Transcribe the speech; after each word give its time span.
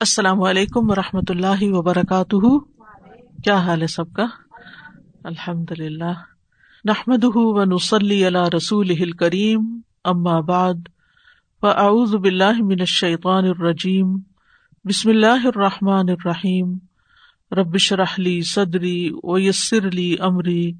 السلام 0.00 0.42
علیکم 0.42 0.90
و 0.90 0.94
رحمۃ 0.94 1.28
اللہ 1.28 1.62
وبرکاتہ۔ 1.62 2.58
کیا 3.44 3.56
حال 3.56 3.82
ہے 3.82 3.86
سب 3.86 4.12
کا؟ 4.12 4.26
الحمد 5.24 5.72
للہ 5.78 6.12
نحمد 6.84 7.24
و 7.24 7.64
نسلی 7.64 8.26
اللہ 8.26 8.48
رسول 8.56 9.12
کریم 9.12 9.80
ام 10.04 10.22
بعد، 10.22 10.74
فاعوذ 11.60 12.14
باللہ 12.14 12.62
من 12.62 12.76
الشیطان 12.80 13.44
الرجیم۔ 13.44 14.16
بسم 14.84 15.08
اللہ 15.08 15.46
الرحمٰن 15.46 16.08
الرحیم۔ 16.08 16.74
ربش 17.52 17.92
رحلی 17.92 18.42
صدری 18.42 19.10
ویسر 19.24 19.86
علی 19.86 20.16
عمری 20.20 20.72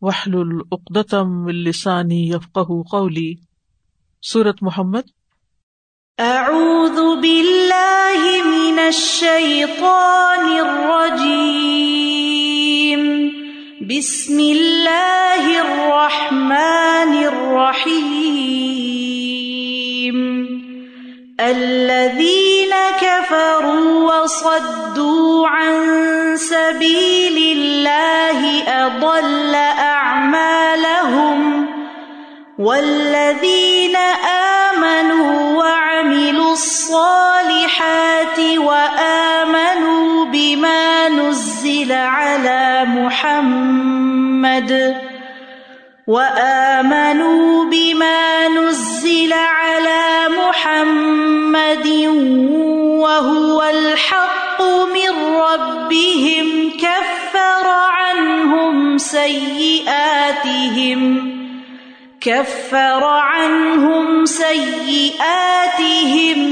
وحل 0.00 0.34
العقدم 0.34 1.44
السانی 1.44 2.28
یفق 2.28 2.58
قولی۔ 2.90 3.34
صورت 4.32 4.56
محمد۔ 4.62 5.21
اعوذ 6.18 6.98
باللہ 7.22 8.24
من 8.44 8.78
الشیطان 8.78 10.44
الرجیم 10.44 11.30
بسم 13.88 14.38
اللہ 14.38 15.46
الرحمن 15.60 17.14
الرحیم 17.24 18.20
الذين 21.38 22.74
كفروا 23.00 24.22
وصدوا 24.22 25.48
عن 25.48 26.36
سبيل 26.36 27.58
الله 27.58 28.62
أضل 28.68 29.54
أعمالهم. 29.78 31.38
والذين 32.58 33.96
آمنوا 33.96 34.61
آمنوا 34.82 35.58
وعملوا 35.58 36.52
الصالحات 36.52 38.38
وآمنوا 38.56 40.24
بما 40.24 41.08
نزل 41.08 41.92
على 41.92 42.84
محمد 42.86 44.70
وآمنوا 46.06 47.64
بما 47.64 48.48
نزل 48.48 48.91
كفر 62.24 63.04
عنهم 63.04 64.26
سيئاتهم 64.26 65.60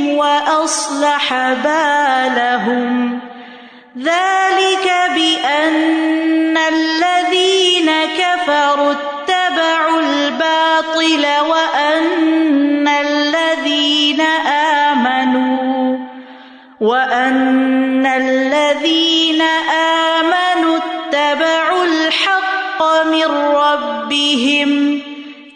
وأصلح 0.08 1.52
بالهم. 1.52 3.18
ذلك 3.98 4.86
بأن 5.14 6.56
الذين 6.56 7.90
كفروا 8.18 8.92
اتبعوا 8.92 10.00
الباطل 10.00 11.26
وأن 11.48 12.88
الذين 12.88 14.20
آمنوا 14.90 15.98
وأن 16.80 18.06
الذين 18.06 19.42
آمنوا 19.42 19.99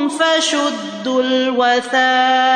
فشدوا 0.09 1.23
الوثاق 1.23 2.55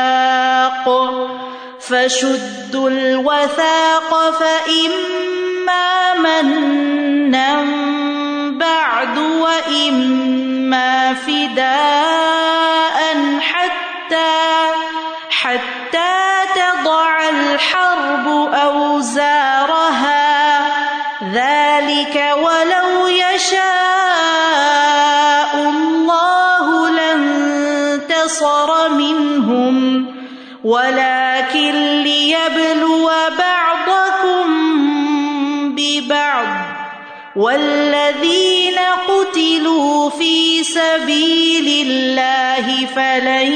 فشدوا 1.88 2.90
الوثاق 2.90 4.30
فإما 4.40 6.14
منا 6.14 7.64
بعد 8.50 9.18
وإما 9.18 11.14
فداء 11.14 12.98
حتى 13.40 13.88
حتى 15.30 16.14
تضع 16.54 17.28
الحرب 17.28 18.28
أوزارها 18.54 19.47
الذين 38.08 38.78
قتلوا 39.08 40.10
في 40.10 40.62
سبيل 40.64 41.86
الله 41.86 42.86
فلن 42.96 43.52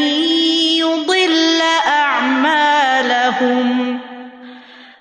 يضل 0.77 1.61
أعمالهم. 1.87 3.69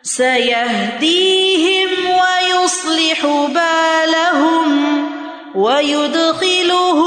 سيهديهم 0.03 1.90
ويصلح 2.09 3.25
بالهم 3.25 5.06
ويدخلهم 5.56 7.00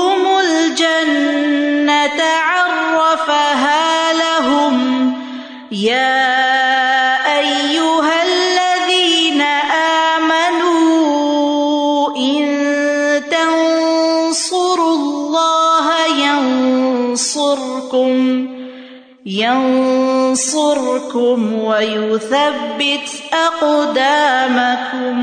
ينصركم 21.14 21.54
ويثبت 21.54 23.08
أقدامكم 23.32 25.16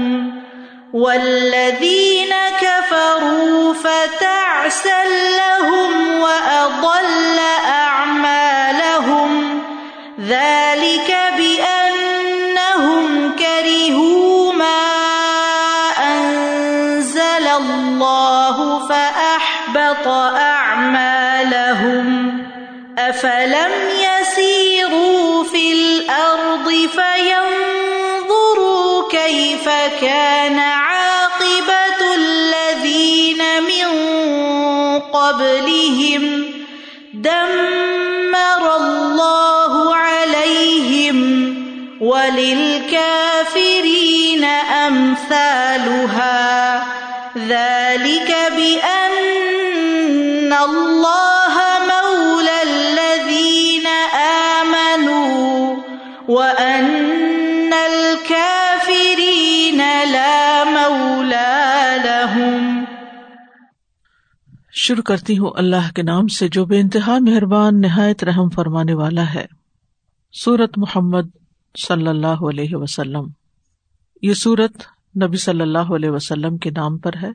والذين 0.94 2.34
كفروا 2.62 3.74
فتعسل 3.74 5.10
لهم 5.38 6.20
وأضل 6.22 7.21
وللكافرين 42.42 44.44
أمثالها. 44.88 46.80
ذلك 47.48 48.30
بأن 48.30 50.52
الله 50.52 51.84
مولى 51.84 52.68
الذين 52.68 53.88
آمنوا 54.54 55.76
وأن 56.28 57.74
الكافرين 57.74 59.82
لا 60.12 60.64
مولى 60.64 61.98
لهم. 62.04 62.84
شروع 64.74 65.04
کرتی 65.04 65.38
ہوں 65.38 65.52
اللہ 65.56 65.96
کے 65.96 66.02
نام 66.02 66.28
سے 66.28 66.48
جو 66.48 66.66
بے 66.66 66.80
انتہا 66.80 67.20
مہربان، 67.20 67.82
نہایت 67.82 68.24
رحم 68.24 68.50
فرمانے 68.50 68.94
والا 68.94 69.34
ہے۔ 69.34 69.46
سورت 70.34 70.78
محمد 70.78 71.41
صلی 71.78 72.08
اللہ 72.08 72.28
علیہ 72.28 72.76
وسلم۔ 72.76 73.28
یہ 74.22 74.34
سورت 74.34 74.84
نبی 75.24 75.38
صلی 75.38 75.62
اللہ 75.62 75.94
علیہ 75.96 76.10
وسلم 76.10 76.58
کے 76.58 76.70
نام 76.70 76.98
پر 76.98 77.12
ہے۔ 77.22 77.30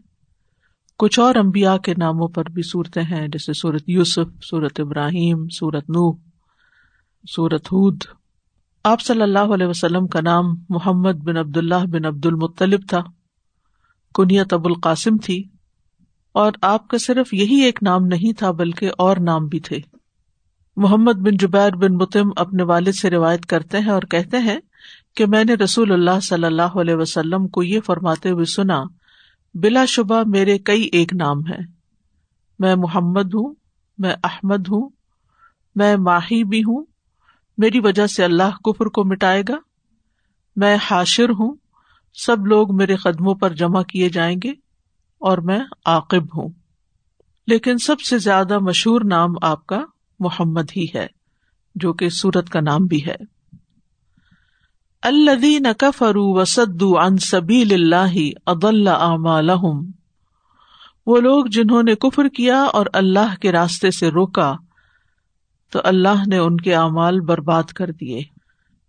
کچھ 0.98 1.20
اور 1.20 1.34
امبیا 1.34 1.76
کے 1.76 1.94
ناموں 1.98 2.28
پر 2.28 2.44
بھی 2.44 2.62
صورتیں 2.62 3.02
ہیں، 3.02 3.28
جیسے 3.28 3.52
سورت 3.52 3.82
یوسف 3.86 4.44
سورت 4.44 4.80
ابراہیم 4.80 5.48
سورت 5.48 5.90
نو 5.90 6.12
سورت 7.36 7.66
ہود۔ 7.66 8.04
آپ 8.84 9.00
صلی 9.00 9.22
اللہ 9.22 9.38
علیہ 9.38 9.66
وسلم 9.66 10.06
کا 10.06 10.20
نام 10.20 10.44
محمد 10.68 11.12
بن 11.12 11.36
عبد 11.36 11.56
اللہ 11.56 11.86
بن 11.86 12.04
عبد 12.04 12.26
المطلب 12.26 12.80
تھا۔ 12.88 13.00
کنیت 14.14 14.52
ابو 14.52 14.68
القاسم 14.68 15.16
تھی۔ 15.16 15.44
اور 16.32 16.52
آپ 16.62 16.88
کا 16.88 16.98
صرف 16.98 17.34
یہی 17.34 17.60
ایک 17.64 17.78
نام 17.82 18.06
نہیں 18.06 18.38
تھا، 18.38 18.50
بلکہ 18.50 18.90
اور 18.98 19.16
نام 19.16 19.46
بھی 19.46 19.60
تھے۔ 19.60 19.95
محمد 20.76 21.12
بن 21.12 21.36
جبیر 21.36 21.70
بن 21.70 21.94
متم 21.94 22.28
اپنے 22.36 22.62
والد 22.62 22.92
سے 22.92 23.10
روایت 23.10 23.46
کرتے 23.46 23.78
ہیں 23.78 23.90
اور 23.90 24.02
کہتے 24.02 24.38
ہیں 24.38 24.58
کہ 25.16 25.26
میں 25.26 25.44
نے 25.44 25.54
رسول 25.54 25.92
اللہ 25.92 26.20
صلی 26.22 26.44
اللہ 26.44 26.62
علیہ 26.62 26.94
وسلم 26.94 27.48
کو 27.48 27.62
یہ 27.62 27.80
فرماتے 27.80 28.30
ہوئے 28.30 28.44
سنا، 28.44 28.82
بلا 29.54 29.84
شبہ 29.84 30.22
میرے 30.26 30.58
کئی 30.58 30.88
ایک 30.92 31.14
نام 31.14 31.38
ہیں۔ 31.38 31.66
میں 32.58 32.74
محمد 32.74 33.34
ہوں، 33.34 33.54
میں 33.98 34.14
احمد 34.24 34.68
ہوں، 34.68 34.88
میں 35.74 35.96
ماہی 35.96 36.44
بھی 36.44 36.60
ہوں، 36.60 36.84
میری 37.58 37.80
وجہ 37.80 38.06
سے 38.06 38.24
اللہ 38.24 38.62
کفر 38.64 38.86
کو 38.86 39.04
مٹائے 39.04 39.42
گا۔ 39.48 39.56
میں 40.56 40.76
حاشر 40.90 41.28
ہوں، 41.28 41.54
سب 42.14 42.46
لوگ 42.46 42.76
میرے 42.76 42.96
قدموں 42.96 43.34
پر 43.34 43.52
جمع 43.52 43.82
کیے 43.82 44.08
جائیں 44.08 44.36
گے 44.44 44.50
اور 45.18 45.38
میں 45.38 45.60
عاقب 45.84 46.22
ہوں۔ 46.22 46.48
لیکن 47.46 47.78
سب 47.78 48.00
سے 48.00 48.18
زیادہ 48.18 48.58
مشہور 48.58 49.00
نام 49.04 49.34
آپ 49.42 49.66
کا 49.66 49.84
محمد 50.18 50.64
ہی 50.76 50.86
ہے، 50.94 51.06
جو 51.74 51.92
کہ 51.92 52.08
سورت 52.08 52.50
کا 52.50 52.60
نام 52.60 52.86
بھی 52.86 53.06
ہے۔ 53.06 53.16
الدین 55.02 55.66
کفرو 55.78 56.40
وسدو 56.40 56.98
ان 56.98 57.18
سبیل 57.18 57.72
اللہ 57.72 58.30
ادل 58.46 58.88
اعمالهم 58.88 59.90
وہ 61.06 61.20
لوگ 61.20 61.44
جنہوں 61.46 61.82
نے 61.82 61.94
کفر 61.94 62.28
کیا 62.28 62.62
اور 62.62 62.86
اللہ 62.92 63.34
کے 63.40 63.52
راستے 63.52 63.90
سے 63.90 64.08
روکا، 64.08 64.56
تو 65.70 65.80
اللہ 65.84 66.28
نے 66.28 66.36
ان 66.36 66.56
کے 66.56 66.74
اعمال 66.74 67.20
برباد 67.20 67.62
کر 67.62 67.90
دیے۔ 67.90 68.20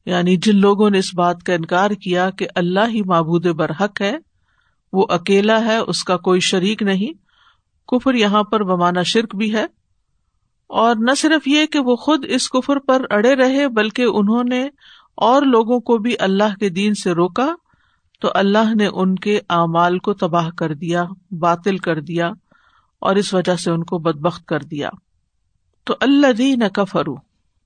یعنی 0.05 0.37
جن 0.37 0.55
لوگوں 0.55 0.89
نے 0.89 0.97
اس 0.97 1.15
بات 1.15 1.43
کا 1.43 1.53
انکار 1.53 1.91
کیا 1.91 2.29
کہ 2.29 2.47
اللہ 2.55 2.87
ہی 2.87 3.01
معبود 3.01 3.45
برحق 3.45 4.01
ہے، 4.01 4.17
وہ 4.93 5.05
اکیلا 5.09 5.65
ہے، 5.65 5.77
اس 5.77 6.03
کا 6.03 6.17
کوئی 6.17 6.39
شریک 6.39 6.83
نہیں۔ 6.83 7.27
کفر 7.87 8.13
یہاں 8.13 8.43
پر 8.43 8.63
بمانا 8.63 9.03
شرک 9.03 9.35
بھی 9.35 9.53
ہے 9.53 9.76
اور 10.67 10.95
نہ 10.99 11.15
صرف 11.17 11.47
یہ 11.47 11.65
کہ 11.65 11.79
وہ 11.79 11.95
خود 11.95 12.25
اس 12.27 12.49
کفر 12.49 12.79
پر 12.79 13.01
اڑے 13.09 13.35
رہے، 13.35 13.67
بلکہ 13.67 14.01
انہوں 14.01 14.43
نے 14.43 14.69
اور 15.15 15.41
لوگوں 15.41 15.79
کو 15.79 15.97
بھی 15.97 16.15
اللہ 16.19 16.55
کے 16.59 16.69
دین 16.69 16.93
سے 16.93 17.11
روکا، 17.11 17.47
تو 18.21 18.31
اللہ 18.33 18.75
نے 18.75 18.87
ان 18.93 19.15
کے 19.15 19.39
اعمال 19.49 19.99
کو 19.99 20.13
تباہ 20.13 20.49
کر 20.49 20.73
دیا، 20.73 21.05
باطل 21.31 21.77
کر 21.77 22.01
دیا، 22.01 22.31
اور 22.99 23.15
اس 23.15 23.33
وجہ 23.33 23.55
سے 23.55 23.71
ان 23.71 23.83
کو 23.83 23.97
بدبخت 23.97 24.45
کر 24.45 24.59
دیا۔ 24.59 24.89
تو 25.83 25.95
اللہ 25.99 26.31
دین 26.31 26.63
کفرو 26.73 27.15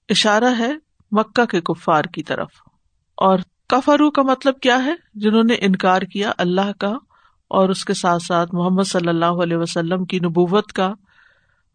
اشارہ 0.09 0.53
ہے 0.59 0.71
مکہ 1.11 1.45
کے 1.45 1.61
کفار 1.61 2.03
کی 2.03 2.23
طرف۔ 2.23 2.49
اور 3.17 3.39
کفرو 3.69 4.11
کا 4.11 4.21
مطلب 4.21 4.59
کیا 4.59 4.85
ہے؟ 4.85 4.93
جنہوں 5.13 5.43
نے 5.43 5.53
انکار 5.53 6.01
کیا 6.01 6.31
اللہ 6.37 6.71
کا 6.79 6.93
اور 7.47 7.69
اس 7.69 7.85
کے 7.85 7.93
ساتھ 7.93 8.23
ساتھ 8.23 8.55
محمد 8.55 8.83
صلی 8.83 9.07
اللہ 9.07 9.25
علیہ 9.25 9.57
وسلم 9.57 10.05
کی 10.05 10.19
نبوت 10.19 10.73
کا۔ 10.73 10.93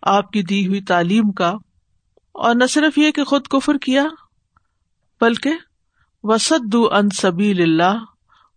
آپ 0.03 0.31
کی 0.31 0.43
دی 0.43 0.67
ہوئی 0.67 0.81
تعلیم 0.81 1.33
کا 1.33 1.53
اور 2.33 2.55
نہ 2.55 2.67
صرف 2.67 2.99
یہ 2.99 3.11
کہ 3.11 3.25
خود 3.25 3.47
کفر 3.47 3.79
کیا، 3.79 4.05
بلکہ 5.21 5.51
وسد 6.25 6.75
ان 6.93 7.09
سبیل 7.11 7.63
اللہ 7.63 8.05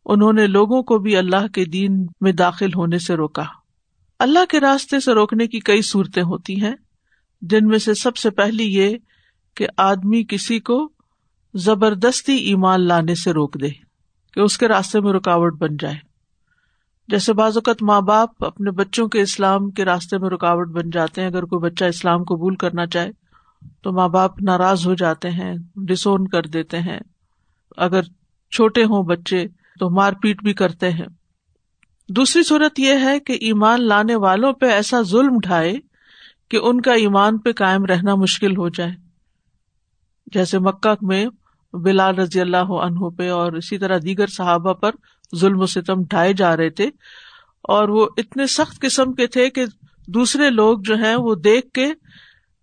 انہوں 0.05 0.33
نے 0.33 0.47
لوگوں 0.47 0.81
کو 0.83 0.97
بھی 0.97 1.15
اللہ 1.17 1.47
کے 1.47 1.65
دین 1.65 2.05
میں 2.21 2.31
داخل 2.31 2.73
ہونے 2.75 2.99
سے 2.99 3.15
روکا۔ 3.15 3.45
اللہ 4.19 4.45
کے 4.49 4.59
راستے 4.59 4.99
سے 4.99 5.13
روکنے 5.13 5.47
کی 5.47 5.59
کئی 5.59 5.81
صورتیں 5.81 6.23
ہوتی 6.23 6.61
ہیں، 6.61 6.75
جن 7.41 7.67
میں 7.67 7.79
سے 7.79 7.93
سب 7.93 8.17
سے 8.17 8.29
پہلی 8.29 8.75
یہ 8.75 8.97
کہ 9.55 9.67
آدمی 9.77 10.23
کسی 10.29 10.59
کو 10.59 10.91
زبردستی 11.53 12.35
ایمان 12.35 12.87
لانے 12.87 13.15
سے 13.15 13.31
روک 13.31 13.61
دے، 13.61 13.69
کہ 14.33 14.39
اس 14.39 14.57
کے 14.57 14.67
راستے 14.67 14.99
میں 14.99 15.13
رکاوٹ 15.13 15.57
بن 15.57 15.77
جائے۔ 15.79 16.08
جیسے 17.09 17.33
بعض 17.33 17.57
اوقات 17.57 17.83
ماں 17.83 18.01
باپ 18.01 18.45
اپنے 18.45 18.71
بچوں 18.71 19.07
کے 19.07 19.21
اسلام 19.21 19.71
کے 19.71 19.85
راستے 19.85 20.17
میں 20.17 20.29
رکاوٹ 20.29 20.67
بن 20.67 20.89
جاتے 20.89 21.21
ہیں۔ 21.21 21.27
اگر 21.27 21.43
کوئی 21.43 21.71
بچہ 21.71 21.85
اسلام 21.85 22.23
قبول 22.23 22.55
کرنا 22.55 22.87
چاہے 22.87 23.09
تو 23.81 23.91
ماں 23.91 24.09
باپ 24.09 24.41
ناراض 24.41 24.87
ہو 24.87 24.93
جاتے 24.93 25.29
ہیں 25.29 25.55
ڈسون 25.75 26.27
کر 26.27 26.43
دیتے 26.43 26.79
ہیں۔ 26.79 26.99
اگر 27.77 28.01
چھوٹے 28.51 28.83
ہوں 28.83 29.03
بچے 29.03 29.45
تو 29.79 29.89
مار 29.89 30.13
پیٹ 30.13 30.43
بھی 30.43 30.53
کرتے 30.53 30.91
ہیں۔ 30.91 31.05
دوسری 32.09 32.43
صورت 32.43 32.79
یہ 32.79 32.93
ہے 33.01 33.19
کہ 33.19 33.33
ایمان 33.33 33.87
لانے 33.87 34.15
والوں 34.15 34.53
پہ 34.53 34.65
ایسا 34.65 35.01
ظلم 35.01 35.33
اٹھائے 35.35 35.73
کہ 36.49 36.57
ان 36.57 36.81
کا 36.81 36.93
ایمان 36.93 37.37
پہ 37.37 37.51
قائم 37.51 37.85
رہنا 37.85 38.15
مشکل 38.15 38.57
ہو 38.57 38.69
جائے۔ 38.69 38.91
جیسے 40.33 40.59
مکہ 40.59 40.89
میں 41.01 41.25
بلال 41.73 42.15
رضی 42.15 42.41
اللہ 42.41 42.57
عنہ 42.57 43.09
پہ 43.09 43.29
اور 43.29 43.51
اسی 43.51 43.77
طرح 43.77 43.97
دیگر 44.03 44.27
صحابہ 44.27 44.73
پر 44.73 44.91
ظلم 45.35 45.61
و 45.61 45.65
ستم 45.65 46.03
ڈھائے 46.09 46.33
جا 46.33 46.57
رہے 46.57 46.69
تھے 46.69 46.89
اور 47.61 47.89
وہ 47.89 48.07
اتنے 48.17 48.47
سخت 48.47 48.81
قسم 48.81 49.13
کے 49.13 49.27
تھے 49.27 49.49
کہ 49.49 49.65
دوسرے 50.07 50.49
لوگ 50.49 50.79
جو 50.79 50.95
ہیں 50.95 51.15
وہ 51.15 51.35
دیکھ 51.35 51.71
کے 51.71 51.93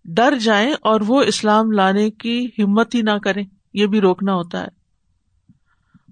ڈر 0.05 0.35
جائیں 0.35 0.73
اور 0.81 1.01
وہ 1.07 1.21
اسلام 1.21 1.71
لانے 1.71 2.09
کی 2.09 2.47
ہمت 2.59 2.95
ہی 2.95 3.01
نہ 3.01 3.17
کریں، 3.23 3.43
یہ 3.73 3.85
بھی 3.85 4.01
روکنا 4.01 4.33
ہوتا 4.33 4.61
ہے۔ 4.61 4.67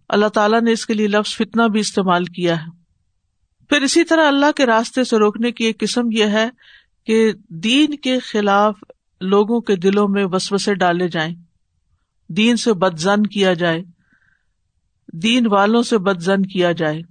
اللہ 0.09 0.25
تعالیٰ 0.25 0.61
نے 0.61 0.71
اس 0.71 0.85
کے 0.85 0.93
لیے 0.93 1.07
لفظ 1.07 1.35
فتنا 1.35 1.67
بھی 1.67 1.79
استعمال 1.79 2.25
کیا 2.25 2.61
ہے۔ 2.61 2.85
پھر 3.69 3.81
اسی 3.81 4.03
طرح 4.03 4.27
اللہ 4.27 4.51
کے 4.55 4.65
راستے 4.65 5.03
سے 5.03 5.17
روکنے 5.17 5.51
کی 5.51 5.65
ایک 5.65 5.79
قسم 5.79 6.01
یہ 6.11 6.25
ہے 6.25 6.49
کہ 7.05 7.33
دین 7.49 7.95
کے 7.95 8.19
خلاف 8.19 8.75
لوگوں 9.21 9.61
کے 9.61 9.75
دلوں 9.75 10.07
میں 10.07 10.25
وسوسے 10.25 10.75
ڈالے 10.75 11.07
جائیں۔ 11.07 11.35
دین 12.29 12.57
سے 12.57 12.73
بد 12.73 12.97
زن 12.97 13.23
کیا 13.23 13.53
جائے، 13.53 13.83
دین 15.13 15.47
والوں 15.51 15.83
سے 15.83 15.97
بد 15.97 16.21
زن 16.21 16.41
کیا 16.41 16.71
جائے۔ 16.71 17.01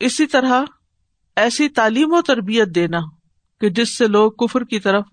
اسی 0.00 0.26
طرح 0.26 0.64
ایسی 1.36 1.68
تعلیم 1.68 2.12
و 2.12 2.22
تربیت 2.22 2.74
دینا 2.74 2.98
کہ 3.60 3.68
جس 3.70 3.96
سے 3.98 4.06
لوگ 4.06 4.32
کفر 4.32 4.64
کی 4.64 4.80
طرف 4.80 5.04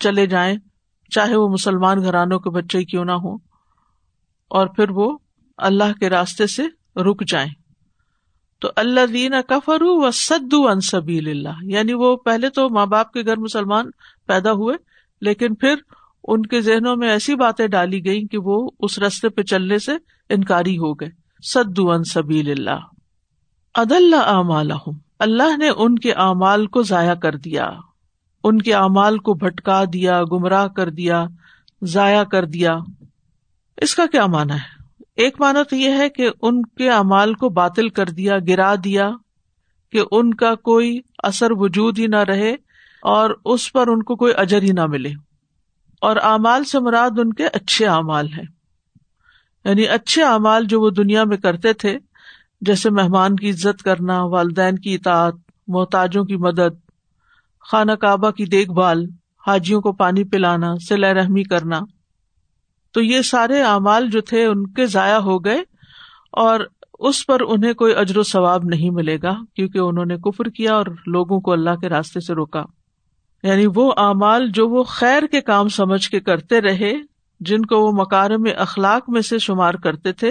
چلے 0.00 0.26
جائیں، 0.26 0.56
چاہے 1.10 1.36
وہ 1.36 1.48
مسلمان 1.48 2.02
گھرانوں 2.02 2.38
کے 2.38 2.50
بچے 2.50 2.84
کیوں 2.84 3.04
نہ 3.04 3.12
ہو 3.12 3.34
اور 4.50 4.66
پھر 4.66 4.90
وہ 4.90 5.18
اللہ 5.58 5.92
کے 6.00 6.10
راستے 6.10 6.46
سے 6.46 6.62
رک 6.96 7.24
جائیں۔ 7.28 7.50
تو 8.60 8.68
اللہ 8.76 9.06
دینا 9.12 9.40
کفر 9.40 9.82
و 9.82 10.10
سدو 10.10 10.68
انصبیل 10.68 11.28
اللہ 11.28 11.62
یعنی 11.62 11.92
وہ 11.92 12.16
پہلے 12.16 12.50
تو 12.50 12.68
ماں 12.68 12.86
باپ 12.86 13.12
کے 13.12 13.22
گھر 13.22 13.36
مسلمان 13.36 13.90
پیدا 14.26 14.52
ہوئے، 14.52 14.76
لیکن 15.20 15.54
پھر 15.54 15.74
ان 16.26 16.42
کے 16.42 16.60
ذہنوں 16.60 16.96
میں 16.96 17.08
ایسی 17.08 17.34
باتیں 17.34 17.66
ڈالی 17.66 18.04
گئی 18.04 18.26
کہ 18.26 18.38
وہ 18.38 18.70
اس 18.80 18.98
رستے 18.98 19.28
پہ 19.28 19.42
چلنے 19.42 19.78
سے 19.78 19.92
انکاری 20.28 20.78
ہو 20.78 20.94
گئے۔ 20.94 21.08
سدو 21.54 21.90
ان 21.90 22.04
سبیل 22.04 22.50
اللہ۔ 22.50 22.80
عد 23.74 23.92
اللہ 23.92 24.16
اعمال 24.16 24.70
اللہ 25.18 25.56
نے 25.56 25.68
ان 25.76 25.98
کے 25.98 26.12
اعمال 26.12 26.66
کو 26.66 26.82
ضائع 26.82 27.14
کر 27.14 27.36
دیا۔ 27.36 27.70
ان 28.44 28.62
کے 28.62 28.74
اعمال 28.74 29.18
کو 29.18 29.34
بھٹکا 29.34 29.84
دیا، 29.92 30.22
گمراہ 30.32 30.68
کر 30.68 30.90
دیا، 30.90 31.26
ضائع 31.82 32.24
کر 32.24 32.44
دیا۔ 32.44 32.78
اس 33.76 33.94
کا 33.94 34.06
کیا 34.12 34.26
مانا 34.26 34.54
ہے؟ 34.54 34.76
ایک 35.16 35.40
مانا 35.40 35.62
تو 35.62 35.76
یہ 35.76 35.90
ہے 35.90 36.08
کہ 36.08 36.30
ان 36.42 36.62
کے 36.62 36.90
اعمال 36.90 37.34
کو 37.34 37.48
باطل 37.48 37.88
کر 37.88 38.06
دیا، 38.06 38.38
گرا 38.48 38.74
دیا، 38.84 39.10
کہ 39.92 40.00
ان 40.10 40.34
کا 40.34 40.54
کوئی 40.54 41.00
اثر 41.22 41.48
وجود 41.50 41.98
ہی 41.98 42.06
نہ 42.06 42.16
رہے 42.16 42.52
اور 43.02 43.30
اس 43.44 43.72
پر 43.72 43.88
ان 43.88 44.02
کو 44.02 44.16
کوئی 44.16 44.32
اجر 44.36 44.62
ہی 44.62 44.72
نہ 44.72 44.86
ملے۔ 44.86 45.12
اور 46.00 46.16
اعمال 46.16 46.64
سے 46.64 46.80
مراد 46.80 47.18
ان 47.18 47.32
کے 47.32 47.46
اچھے 47.46 47.86
اعمال 47.86 48.26
ہیں۔ 48.26 48.44
یعنی 49.64 49.88
اچھے 49.88 50.24
اعمال 50.24 50.64
جو 50.64 50.80
وہ 50.80 50.90
دنیا 50.90 51.24
میں 51.24 51.36
کرتے 51.36 51.72
تھے، 51.72 51.98
جیسے 52.60 52.90
مہمان 52.90 53.36
کی 53.36 53.50
عزت 53.50 53.82
کرنا، 53.82 54.22
والدین 54.22 54.78
کی 54.78 54.94
اطاعت، 54.94 55.34
محتاجوں 55.68 56.24
کی 56.24 56.36
مدد، 56.36 56.90
خانہ 57.60 57.92
کعبہ 57.92 58.30
کی 58.30 58.44
دیکھ 58.44 58.70
بھال، 58.70 59.06
حاجیوں 59.46 59.80
کو 59.80 59.92
پانی 59.92 60.24
پلانا 60.24 60.74
سلا 60.88 61.14
رحمی 61.14 61.42
کرنا۔ 61.42 61.80
تو 62.92 63.02
یہ 63.02 63.22
سارے 63.22 63.62
اعمال 63.62 64.10
جو 64.10 64.20
تھے 64.20 64.44
ان 64.44 64.72
کے 64.72 64.86
ضائع 64.86 65.18
ہو 65.18 65.44
گئے 65.44 65.58
اور 66.32 66.60
اس 66.98 67.26
پر 67.26 67.40
انہیں 67.48 67.72
کوئی 67.72 67.94
اجر 67.94 68.18
و 68.18 68.22
ثواب 68.22 68.64
نہیں 68.64 68.90
ملے 68.90 69.18
گا، 69.22 69.34
کیونکہ 69.54 69.78
انہوں 69.78 70.04
نے 70.04 70.16
کفر 70.16 70.44
کیا 70.44 70.74
اور 70.74 70.86
لوگوں 71.06 71.40
کو 71.40 71.52
اللہ 71.52 71.70
کے 71.70 71.88
راستے 71.88 72.20
سے 72.20 72.34
روکا۔ 72.34 72.62
یعنی 73.46 73.66
وہ 73.74 73.92
اعمال 73.96 74.48
جو 74.54 74.68
وہ 74.68 74.82
خیر 74.82 75.26
کے 75.26 75.40
کام 75.40 75.68
سمجھ 75.68 76.10
کے 76.10 76.20
کرتے 76.20 76.60
رہے، 76.60 76.92
جن 77.40 77.66
کو 77.66 77.80
وہ 77.80 77.92
مکارم 77.92 78.46
اخلاق 78.56 79.10
میں 79.10 79.20
سے 79.20 79.38
شمار 79.38 79.74
کرتے 79.74 80.12
تھے، 80.12 80.30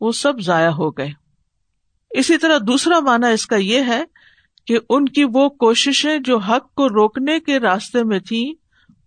وہ 0.00 0.12
سب 0.12 0.40
ضائع 0.40 0.70
ہو 0.70 0.90
گئے۔ 0.90 1.10
اسی 2.10 2.38
طرح 2.38 2.58
دوسرا 2.66 3.00
مانا 3.00 3.28
اس 3.28 3.46
کا 3.46 3.56
یہ 3.56 3.82
ہے 3.86 4.02
کہ 4.66 4.78
ان 4.90 5.04
کی 5.04 5.24
وہ 5.24 5.48
کوششیں 5.48 6.18
جو 6.18 6.38
حق 6.38 6.74
کو 6.74 6.88
روکنے 6.88 7.40
کے 7.40 7.58
راستے 7.58 8.02
میں 8.04 8.18
تھی 8.18 8.54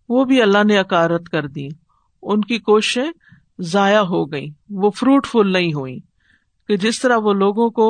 وہ 0.10 0.24
بھی 0.25 0.41
اللہ 0.41 0.63
نے 0.63 0.77
اکارت 0.77 1.29
کر 1.29 1.48
دی 1.48 1.67
ان 2.24 2.41
کی 2.41 2.60
کوششیں 2.60 3.12
ضائع 3.60 4.01
ہو 4.01 4.31
گئی 4.31 4.48
وہ 4.70 4.89
فروٹ 4.89 5.27
فل 5.27 5.51
نہیں 5.51 5.74
ہوئی 5.74 6.00
کہ 6.67 6.77
جس 6.77 7.01
طرح 7.01 7.17
وہ 7.17 7.34
لوگوں 7.34 7.70
کو 7.70 7.88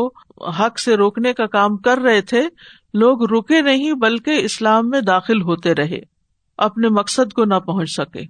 حق 0.60 0.80
سے 0.80 0.96
روکنے 0.96 1.34
کا 1.34 1.46
کام 1.46 1.78
کر 1.78 1.98
رہے 1.98 2.22
تھے 2.22 2.42
لوگ 2.94 3.24
رکے 3.32 3.62
نہیں 3.62 3.94
بلکہ 3.94 4.30
اسلام 4.30 4.90
میں 4.90 5.02
داخل 5.02 5.42
ہوتے 5.42 5.76
رہے، 5.76 6.00
اپنے 6.58 6.90
مقصد 6.90 7.34
کو 7.34 7.46
نہ 7.46 7.60
پہنچ 7.60 7.90
سکے۔ 7.90 8.24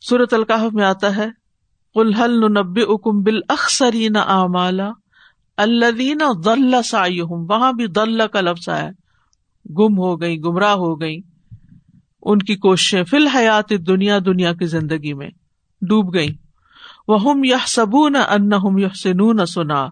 سورت 0.00 0.34
القاف 0.34 0.72
میں 0.72 0.84
آتا 0.84 1.16
ہے 1.16 1.28
الحل 1.94 2.40
نبی 2.52 2.82
اکم 2.82 3.22
بل 3.22 3.40
اخسرین 3.48 4.16
اعمالا 4.16 4.90
الدین 5.56 6.22
ضل 6.44 6.74
سایہم 6.84 7.50
وہاں 7.50 7.72
بھی 7.72 7.86
ضل 7.94 8.26
کا 8.32 8.40
لفظ 8.40 8.68
آیا۔ 8.68 8.90
گم 9.78 9.98
ہو 9.98 10.20
گئی 10.20 10.40
گمراہ 10.40 10.74
ہو 10.74 11.00
گئی 11.00 11.20
ان 12.22 12.38
کی 12.38 12.56
کوششیں 12.56 13.04
فی 13.04 13.16
الحیات 13.16 13.72
دنیا 13.86 14.18
دنیا 14.26 14.52
کی 14.52 14.66
زندگی 14.66 15.12
میں 15.14 15.28
ڈوب 15.82 16.14
گئی 16.14 16.28
وہ 17.08 17.20
ہم 17.22 17.44
یہ 17.44 17.66
سبون 17.66 18.16
ان 18.16 18.88
سنون 18.94 19.46
سنا 19.46 19.84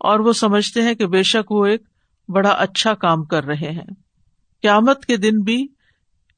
اور 0.00 0.18
وہ 0.18 0.32
سمجھتے 0.32 0.82
ہیں 0.82 0.94
کہ 0.94 1.06
بے 1.06 1.22
شک 1.22 1.52
وہ 1.52 1.66
ایک 1.66 1.82
بڑا 2.28 2.48
اچھا 2.48 2.94
کام 2.94 3.24
کر 3.24 3.44
رہے 3.44 3.70
ہیں۔ 3.70 3.94
قیامت 4.62 5.04
کے 5.04 5.16
دن 5.16 5.42
بھی 5.42 5.66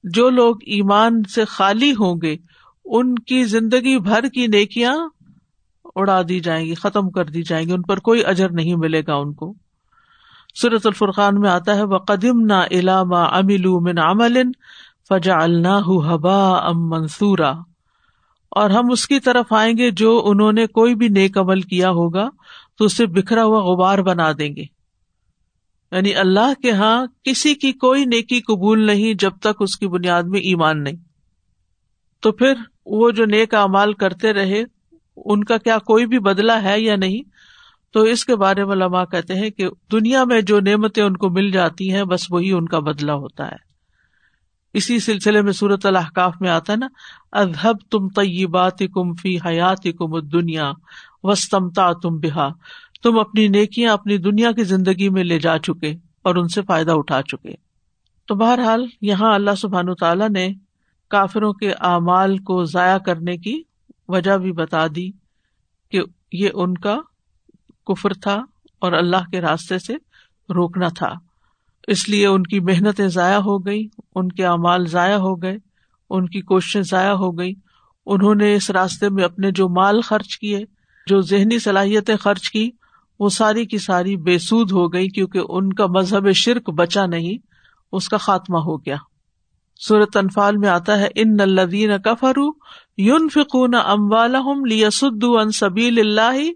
جو 0.04 0.30
لوگ 0.30 0.56
ایمان 0.60 1.22
سے 1.22 1.44
خالی 1.44 1.92
ہوں 1.92 2.20
گے، 2.22 2.36
ان 2.84 3.14
کی 3.14 3.44
زندگی 3.44 3.98
بھر 3.98 4.28
کی 4.28 4.46
نیکیاں 4.46 4.96
اڑا 5.96 6.22
دی 6.28 6.40
جائیں 6.40 6.66
گی، 6.66 6.74
ختم 6.74 7.10
کر 7.10 7.24
دی 7.24 7.42
جائیں 7.42 7.66
گی، 7.66 7.72
ان 7.72 7.82
پر 7.82 7.98
کوئی 7.98 8.24
اجر 8.24 8.50
نہیں 8.50 8.74
ملے 8.76 9.02
گا 9.06 9.14
ان 9.14 9.32
کو۔ 9.34 9.54
سورت 10.54 10.86
الفرقان 10.86 11.40
میں 11.40 11.50
آتا 11.50 11.76
ہے 11.76 11.82
وہ 11.82 11.98
قدیم 11.98 12.40
نہ 12.40 12.66
علامہ 12.70 13.16
املو 13.16 13.80
من 13.80 13.98
عمل 13.98 14.42
فجا 15.08 15.34
اللہ 15.42 15.88
حبا 16.08 16.56
ام 16.56 16.88
منصورا 16.88 17.50
اور 18.50 18.70
ہم 18.70 18.90
اس 18.90 19.08
کی 19.08 19.20
طرف 19.20 19.52
آئیں 19.52 19.76
گے 19.76 19.90
جو 19.90 20.22
انہوں 20.24 20.52
نے 20.52 20.66
کوئی 20.66 20.94
بھی 20.94 21.08
نیک 21.08 21.38
عمل 21.38 21.60
کیا 21.60 21.90
ہوگا، 21.90 22.28
تو 22.78 22.84
اسے 22.84 23.06
بکھرا 23.06 23.44
ہوا 23.44 23.60
غبار 23.60 23.98
بنا 23.98 24.32
دیں 24.38 24.56
گے۔ 24.56 24.77
یعنی 25.92 26.14
اللہ 26.14 26.60
کے 26.62 26.70
ہاں 26.70 27.06
کسی 27.24 27.54
کی 27.54 27.72
کوئی 27.72 28.04
نیکی 28.04 28.40
قبول 28.40 28.86
نہیں 28.86 29.14
جب 29.14 29.30
تک 29.40 29.56
اس 29.60 29.76
کی 29.76 29.88
بنیاد 29.88 30.22
میں 30.22 30.40
ایمان 30.40 30.84
نہیں۔ 30.84 30.96
تو 32.20 32.32
پھر 32.32 32.52
وہ 32.86 33.10
جو 33.10 33.24
نیک 33.24 33.54
امال 33.54 33.92
کرتے 33.92 34.32
رہے، 34.32 34.62
ان 35.16 35.44
کا 35.44 35.56
کیا 35.58 35.78
کوئی 35.78 36.06
بھی 36.06 36.18
بدلا 36.18 36.62
ہے 36.62 36.80
یا 36.80 36.96
نہیں؟ 36.96 37.22
تو 37.92 38.00
اس 38.00 38.24
کے 38.24 38.36
بارے 38.36 38.64
میں 38.64 38.76
لمحہ 38.76 39.04
کہتے 39.04 39.34
ہیں 39.34 39.50
کہ 39.50 39.68
دنیا 39.92 40.24
میں 40.24 40.40
جو 40.40 40.60
نعمتیں 40.60 41.02
ان 41.02 41.16
کو 41.16 41.30
مل 41.30 41.50
جاتی 41.50 41.92
ہیں، 41.92 42.04
بس 42.04 42.26
وہی 42.30 42.52
ان 42.52 42.66
کا 42.66 42.78
بدلا 42.78 43.14
ہوتا 43.14 43.46
ہے۔ 43.46 43.68
اسی 44.74 44.98
سلسلے 44.98 45.42
میں 45.42 45.52
صورت 45.52 45.86
الحکاف 45.86 46.34
میں 46.40 46.50
آتا 46.50 46.72
ہے 46.72 46.78
نا 46.78 46.88
ادب 47.32 47.76
تم 47.90 48.08
طیبات 48.08 48.78
کم 48.78 49.14
فی 49.14 49.38
حیات 49.46 49.86
کم 49.98 50.18
دنیا 50.18 50.72
وسطمتا 51.22 51.92
تم 51.92 52.18
بہا۔ 52.18 52.48
تم 53.02 53.18
اپنی 53.18 53.48
نیکیاں 53.48 53.92
اپنی 53.92 54.18
دنیا 54.18 54.52
کی 54.52 54.64
زندگی 54.64 55.08
میں 55.08 55.24
لے 55.24 55.38
جا 55.38 55.58
چکے 55.58 55.94
اور 56.22 56.36
ان 56.36 56.48
سے 56.48 56.62
فائدہ 56.62 56.92
اٹھا 56.92 57.22
چکے۔ 57.22 57.54
تو 58.26 58.34
بہرحال 58.34 58.86
یہاں 59.00 59.34
اللہ 59.34 59.54
سبحان 59.58 59.94
تعالیٰ 59.94 60.28
نے 60.28 60.48
کافروں 61.08 61.52
کے 61.52 61.72
اعمال 61.72 62.38
کو 62.38 62.64
ضائع 62.64 62.98
کرنے 62.98 63.36
کی 63.36 63.62
وجہ 64.08 64.36
بھی 64.36 64.52
بتا 64.52 64.86
دی 64.96 65.10
کہ 65.90 66.00
یہ 66.32 66.48
ان 66.54 66.74
کا 66.74 66.98
کفر 67.86 68.12
تھا 68.12 68.44
اور 68.78 68.92
اللہ 68.92 69.30
کے 69.30 69.40
راستے 69.40 69.78
سے 69.78 69.94
روکنا 70.54 70.88
تھا۔ 70.88 71.12
اس 71.88 72.08
لیے 72.08 72.26
ان 72.26 72.42
کی 72.42 72.60
محنتیں 72.60 73.08
ضائع 73.08 73.38
ہو 73.38 73.66
گئی 73.66 73.86
ان 74.14 74.28
کے 74.28 74.46
اعمال 74.46 74.86
ضائع 74.86 75.16
ہو 75.16 75.42
گئے، 75.42 75.56
ان 76.10 76.28
کی 76.28 76.40
کوششیں 76.40 76.82
ضائع 76.82 77.12
ہو 77.12 77.38
گئی 77.38 77.52
انہوں 78.06 78.34
نے 78.34 78.54
اس 78.54 78.70
راستے 78.70 79.08
میں 79.08 79.24
اپنے 79.24 79.50
جو 79.50 79.68
مال 79.68 80.00
خرچ 80.00 80.38
کیے، 80.38 80.64
جو 81.06 81.20
ذہنی 81.20 81.58
صلاحیتیں 81.58 82.16
خرچ 82.16 82.50
کی 82.50 82.70
وہ 83.18 83.28
ساری 83.28 83.66
کی 83.66 83.78
ساری 83.78 84.16
بے 84.16 84.38
سود 84.38 84.72
ہو 84.72 84.92
گئی 84.92 85.08
کیونکہ 85.08 85.40
ان 85.48 85.72
کا 85.72 85.86
مذہب 85.86 86.32
شرک 86.32 86.70
بچا 86.70 87.06
نہیں، 87.06 87.46
اس 87.92 88.08
کا 88.08 88.16
خاتمہ 88.16 88.58
ہو 88.58 88.76
گیا۔ 88.76 88.96
سورت 89.76 90.16
انفال 90.16 90.56
میں 90.56 90.68
آتا 90.68 90.98
ہے، 90.98 91.08
ان 91.14 91.36
نلدین 91.36 91.90
کفرو 92.04 92.48
یون 92.98 93.28
فکون 93.28 93.74
ام 93.74 94.12
والم 94.12 94.64
لیسد 94.64 95.24
ان 95.40 95.50
سبیل 95.50 95.98
اللہ 95.98 96.50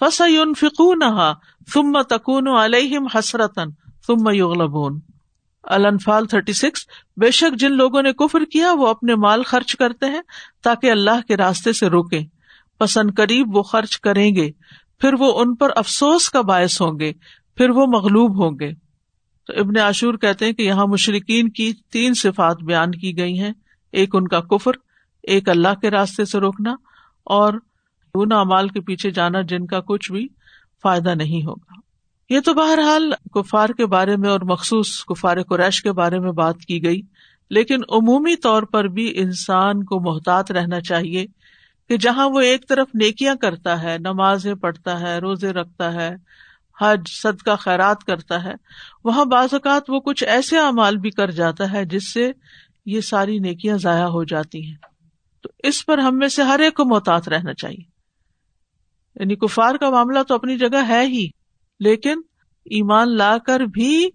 فس 0.00 0.22
یون 0.28 0.54
فکون 0.54 1.00
ثم 1.72 2.02
تکون 2.02 2.48
علیہم 2.48 3.06
حسرتن 3.14 3.70
ثم 4.06 4.30
یغلبون۔ 4.32 5.00
الانفال 5.64 6.26
تھرٹی 6.26 6.52
سکس، 6.52 6.86
بے 7.16 7.30
شک 7.30 7.58
جن 7.58 7.72
لوگوں 7.72 8.02
نے 8.02 8.12
کفر 8.12 8.44
کیا 8.44 8.72
وہ 8.72 8.86
اپنے 8.86 9.14
مال 9.14 9.42
خرچ 9.42 9.76
کرتے 9.76 10.06
ہیں 10.06 10.20
تاکہ 10.62 10.90
اللہ 10.90 11.20
کے 11.28 11.36
راستے 11.36 11.72
سے 11.72 11.86
روکیں۔ 11.86 12.26
پسند 12.78 13.10
قریب 13.16 13.56
وہ 13.56 13.62
خرچ 13.62 14.00
کریں 14.00 14.34
گے۔ 14.34 14.50
پھر 15.00 15.14
وہ 15.18 15.40
ان 15.40 15.54
پر 15.54 15.68
افسوس 15.76 16.30
کا 16.30 16.40
باعث 16.40 16.80
ہوں 16.80 16.98
گے، 17.00 17.12
پھر 17.56 17.70
وہ 17.70 17.86
مغلوب 17.86 18.44
ہوں 18.44 18.58
گے۔ 18.60 18.72
تو 19.46 19.52
ابن 19.56 19.76
عاشور 19.76 20.14
کہتے 20.14 20.44
ہیں 20.44 20.52
کہ 20.52 20.62
یہاں 20.62 20.86
مشرقین 20.86 21.48
کی 21.48 21.72
تین 21.92 22.14
صفات 22.14 22.62
بیان 22.62 22.90
کی 22.90 23.18
گئی 23.18 23.40
ہیں۔ 23.40 23.52
ایک 23.92 24.14
ان 24.14 24.28
کا 24.28 24.40
کفر، 24.40 24.72
ایک 25.22 25.48
اللہ 25.48 25.74
کے 25.80 25.90
راستے 25.90 26.24
سے 26.24 26.38
روکنا، 26.38 26.74
اور 27.24 27.52
ان 28.14 28.32
امال 28.32 28.68
کے 28.68 28.80
پیچھے 28.80 29.10
جانا 29.10 29.40
جن 29.40 29.66
کا 29.66 29.80
کچھ 29.80 30.12
بھی 30.12 30.28
فائدہ 30.82 31.14
نہیں 31.14 31.46
ہوگا۔ 31.46 31.80
یہ 32.30 32.40
تو 32.40 32.54
بہرحال 32.54 33.12
کفار 33.34 33.68
کے 33.68 33.86
بارے 33.86 34.16
میں 34.16 34.30
اور 34.30 34.40
مخصوص 34.40 35.04
کفار 35.04 35.42
قریش 35.42 35.82
کے 35.82 35.92
بارے 35.92 36.18
میں 36.18 36.32
بات 36.32 36.58
کی 36.58 36.84
گئی، 36.84 37.00
لیکن 37.50 37.76
عمومی 37.88 38.36
طور 38.36 38.62
پر 38.62 38.84
بھی 38.84 39.12
انسان 39.16 39.84
کو 39.84 40.00
محتاط 40.00 40.52
رہنا 40.52 40.80
چاہیے۔ 40.80 41.26
کہ 41.88 41.96
جہاں 41.96 42.28
وہ 42.30 42.40
ایک 42.40 42.68
طرف 42.68 42.88
نیکیاں 42.94 43.34
کرتا 43.34 43.82
ہے، 43.82 43.98
نمازیں 43.98 44.54
پڑھتا 44.54 45.00
ہے، 45.00 45.18
روزے 45.18 45.52
رکھتا 45.52 45.92
ہے، 45.92 46.10
حج 46.80 47.00
صد 47.08 47.42
کا 47.42 47.56
خیرات 47.56 48.04
کرتا 48.04 48.44
ہے، 48.44 48.52
وہاں 49.04 49.24
بعض 49.24 49.48
اوقات 49.52 49.82
وہ 49.88 50.00
کچھ 50.00 50.24
ایسے 50.24 50.58
اعمال 50.58 50.96
بھی 50.96 51.10
کر 51.10 51.30
جاتا 51.30 51.72
ہے 51.72 51.84
جس 51.84 52.12
سے 52.12 52.32
یہ 52.86 53.00
ساری 53.00 53.38
نیکیاں 53.38 53.78
ضائع 53.78 54.04
ہو 54.04 54.24
جاتی 54.24 54.66
ہیں۔ 54.66 54.76
تو 55.42 55.48
اس 55.58 55.86
پر 55.86 55.98
ہم 55.98 56.18
میں 56.18 56.28
سے 56.28 56.42
ہر 56.42 56.58
ایک 56.58 56.74
کو 56.74 56.84
محتاط 56.84 57.28
رہنا 57.28 57.54
چاہیے۔ 57.54 57.98
یعنی 59.20 59.36
کفار 59.36 59.74
کا 59.74 59.90
معاملہ 59.90 60.22
تو 60.22 60.34
اپنی 60.34 60.58
جگہ 60.58 60.88
ہے 60.88 61.06
ہی، 61.06 61.28
لیکن 61.80 62.20
ایمان 62.64 63.16
لا 63.16 63.38
کر 63.38 63.60
بھی 63.60 64.10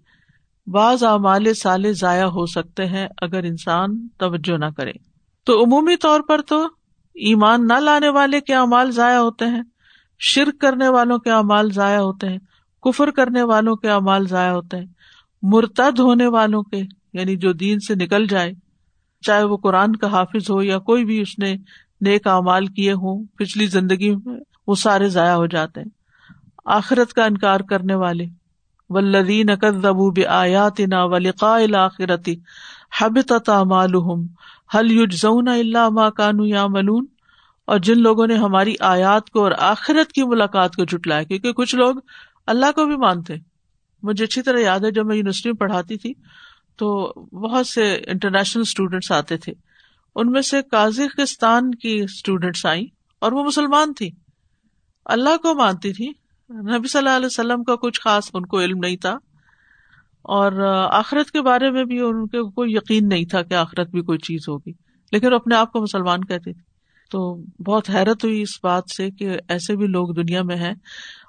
بعض 0.66 1.02
اعمال 1.02 1.54
سالے 1.54 1.92
ضائع 1.92 2.24
ہو 2.24 2.46
سکتے 2.46 2.86
ہیں 2.86 3.08
اگر 3.22 3.44
انسان 3.44 4.08
توجہ 4.08 4.56
نہ 4.56 4.70
کرے۔ 4.76 4.92
تو 5.44 5.64
عمومی 5.64 5.96
طور 5.96 6.20
پر 6.20 6.40
تو 6.40 6.68
ایمان 7.14 7.66
نہ 7.66 7.72
لانے 7.72 8.08
والے 8.08 8.40
کے 8.40 8.54
اعمال 8.54 8.90
ضائع 8.90 9.18
ہوتے 9.18 9.44
ہیں، 9.44 9.62
شرک 10.18 10.60
کرنے 10.60 10.88
والوں 10.88 11.18
کے 11.18 11.30
اعمال 11.30 11.72
ضائع 11.72 11.98
ہوتے 11.98 12.28
ہیں، 12.28 12.38
کفر 12.82 13.10
کرنے 13.10 13.42
والوں 13.42 13.76
کے 13.76 13.88
اعمال 13.88 14.26
ضائع 14.26 14.50
ہوتے 14.50 14.76
ہیں۔ 14.76 14.86
مرتد 15.42 15.98
ہونے 15.98 16.26
والوں 16.26 16.62
کے 16.62 16.82
یعنی 17.12 17.36
جو 17.36 17.52
دین 17.52 17.78
سے 17.78 17.94
نکل 17.94 18.26
جائے، 18.26 18.52
چاہے 19.20 19.44
وہ 19.44 19.56
قرآن 19.56 19.96
کا 19.96 20.06
حافظ 20.06 20.50
ہو 20.50 20.62
یا 20.62 20.78
کوئی 20.78 21.04
بھی 21.04 21.20
اس 21.20 21.38
نے 21.38 21.56
نیک 22.00 22.26
اعمال 22.26 22.66
کیے 22.66 22.92
ہوں، 22.92 23.24
پچھلی 23.38 23.66
زندگی 23.66 24.16
میں 24.16 24.40
وہ 24.66 24.74
سارے 24.74 25.08
ضائع 25.08 25.34
ہو 25.34 25.46
جاتے 25.46 25.80
ہیں۔ 25.80 25.88
آخرت 26.64 27.12
کا 27.12 27.24
انکار 27.24 27.60
کرنے 27.60 27.94
والے۔ 27.94 28.24
ولدین 28.90 29.46
کدبو 29.46 30.10
آیات 30.28 30.80
نا 30.80 31.04
ولیقا 31.04 31.56
الآخرتی 31.56 32.36
حب 33.00 33.20
تعمالحم 33.46 34.26
حل 34.74 34.90
یوجزون 34.90 35.48
اللہ 35.48 35.88
ماں 35.88 36.10
کانو 36.10 36.46
یا 36.46 36.66
ملون 36.66 37.06
اور 37.66 37.78
جن 37.78 38.02
لوگوں 38.02 38.26
نے 38.26 38.34
ہماری 38.34 38.74
آیات 38.80 39.30
کو 39.30 39.40
اور 39.40 39.52
آخرت 39.58 40.12
کی 40.12 40.22
ملاقات 40.22 40.76
کو 40.76 40.84
جٹلایا 40.84 41.22
کیونکہ 41.22 41.52
کچھ 41.52 41.74
لوگ 41.74 41.94
اللہ 42.46 42.72
کو 42.74 42.86
بھی 42.86 42.96
مانتے۔ 42.96 43.34
مجھے 44.02 44.24
اچھی 44.24 44.42
طرح 44.42 44.58
یاد 44.58 44.80
ہے، 44.80 44.90
جب 44.90 45.06
میں 45.06 45.16
یونیورسٹی 45.16 45.48
میں 45.48 45.56
پڑھاتی 45.56 45.96
تھی، 45.96 46.12
تو 46.76 47.12
بہت 47.24 47.66
سے 47.66 48.02
انٹرنیشنل 48.06 48.62
اسٹوڈینٹس 48.62 49.12
آتے 49.12 49.36
تھے۔ 49.36 49.52
ان 50.16 50.30
میں 50.30 50.42
سے 50.42 50.62
کازکستان 50.62 51.74
کی 51.74 52.00
اسٹوڈینٹس 52.00 52.66
آئی 52.66 52.86
اور 53.18 53.32
وہ 53.32 53.44
مسلمان 53.44 53.92
تھی 53.92 54.10
اللہ 55.04 55.36
کو 55.36 55.54
مانتی 55.54 55.92
تھی۔ 55.92 56.08
نبی 56.50 56.88
صلی 56.88 56.98
اللہ 56.98 57.16
علیہ 57.16 57.26
وسلم 57.26 57.64
کا 57.64 57.76
کچھ 57.76 58.00
خاص 58.00 58.30
ان 58.32 58.46
کو 58.46 58.60
علم 58.60 58.78
نہیں 58.78 58.96
تھا۔ 58.96 59.18
اور 60.24 60.52
آخرت 60.92 61.30
کے 61.30 61.42
بارے 61.42 61.70
میں 61.70 61.84
بھی 61.84 62.00
ان 62.00 62.26
کے 62.26 62.50
کوئی 62.50 62.72
یقین 62.72 63.08
نہیں 63.08 63.24
تھا 63.24 63.42
کہ 63.42 63.54
آخرت 63.54 63.90
بھی 63.90 64.02
کوئی 64.02 64.18
چیز 64.18 64.48
ہوگی، 64.48 64.72
لیکن 65.12 65.30
وہ 65.30 65.36
اپنے 65.36 65.54
آپ 65.54 65.72
کو 65.72 65.82
مسلمان 65.82 66.24
کہتے 66.24 66.52
تھے۔ 66.52 66.62
تو 67.10 67.36
بہت 67.66 67.90
حیرت 67.90 68.24
ہوئی 68.24 68.42
اس 68.42 68.58
بات 68.62 68.84
سے 68.96 69.10
کہ 69.10 69.36
ایسے 69.48 69.76
بھی 69.76 69.86
لوگ 69.86 70.08
دنیا 70.08 70.42
میں 70.42 70.56
ہیں۔ 70.56 70.74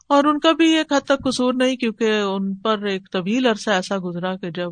اور 0.10 0.24
ان 0.24 0.40
کا 0.40 0.52
بھی 0.52 0.78
ایک 0.78 0.94
حد 0.94 1.06
تک 1.06 1.24
قصور 1.24 1.54
نہیں، 1.54 1.76
کیونکہ 1.76 2.20
ان 2.20 2.56
پر 2.56 2.84
ایک 2.84 3.12
طویل 3.12 3.46
عرصہ 3.46 3.70
ایسا 3.70 3.96
گزرا 4.04 4.36
کہ 4.36 4.50
جب 4.50 4.72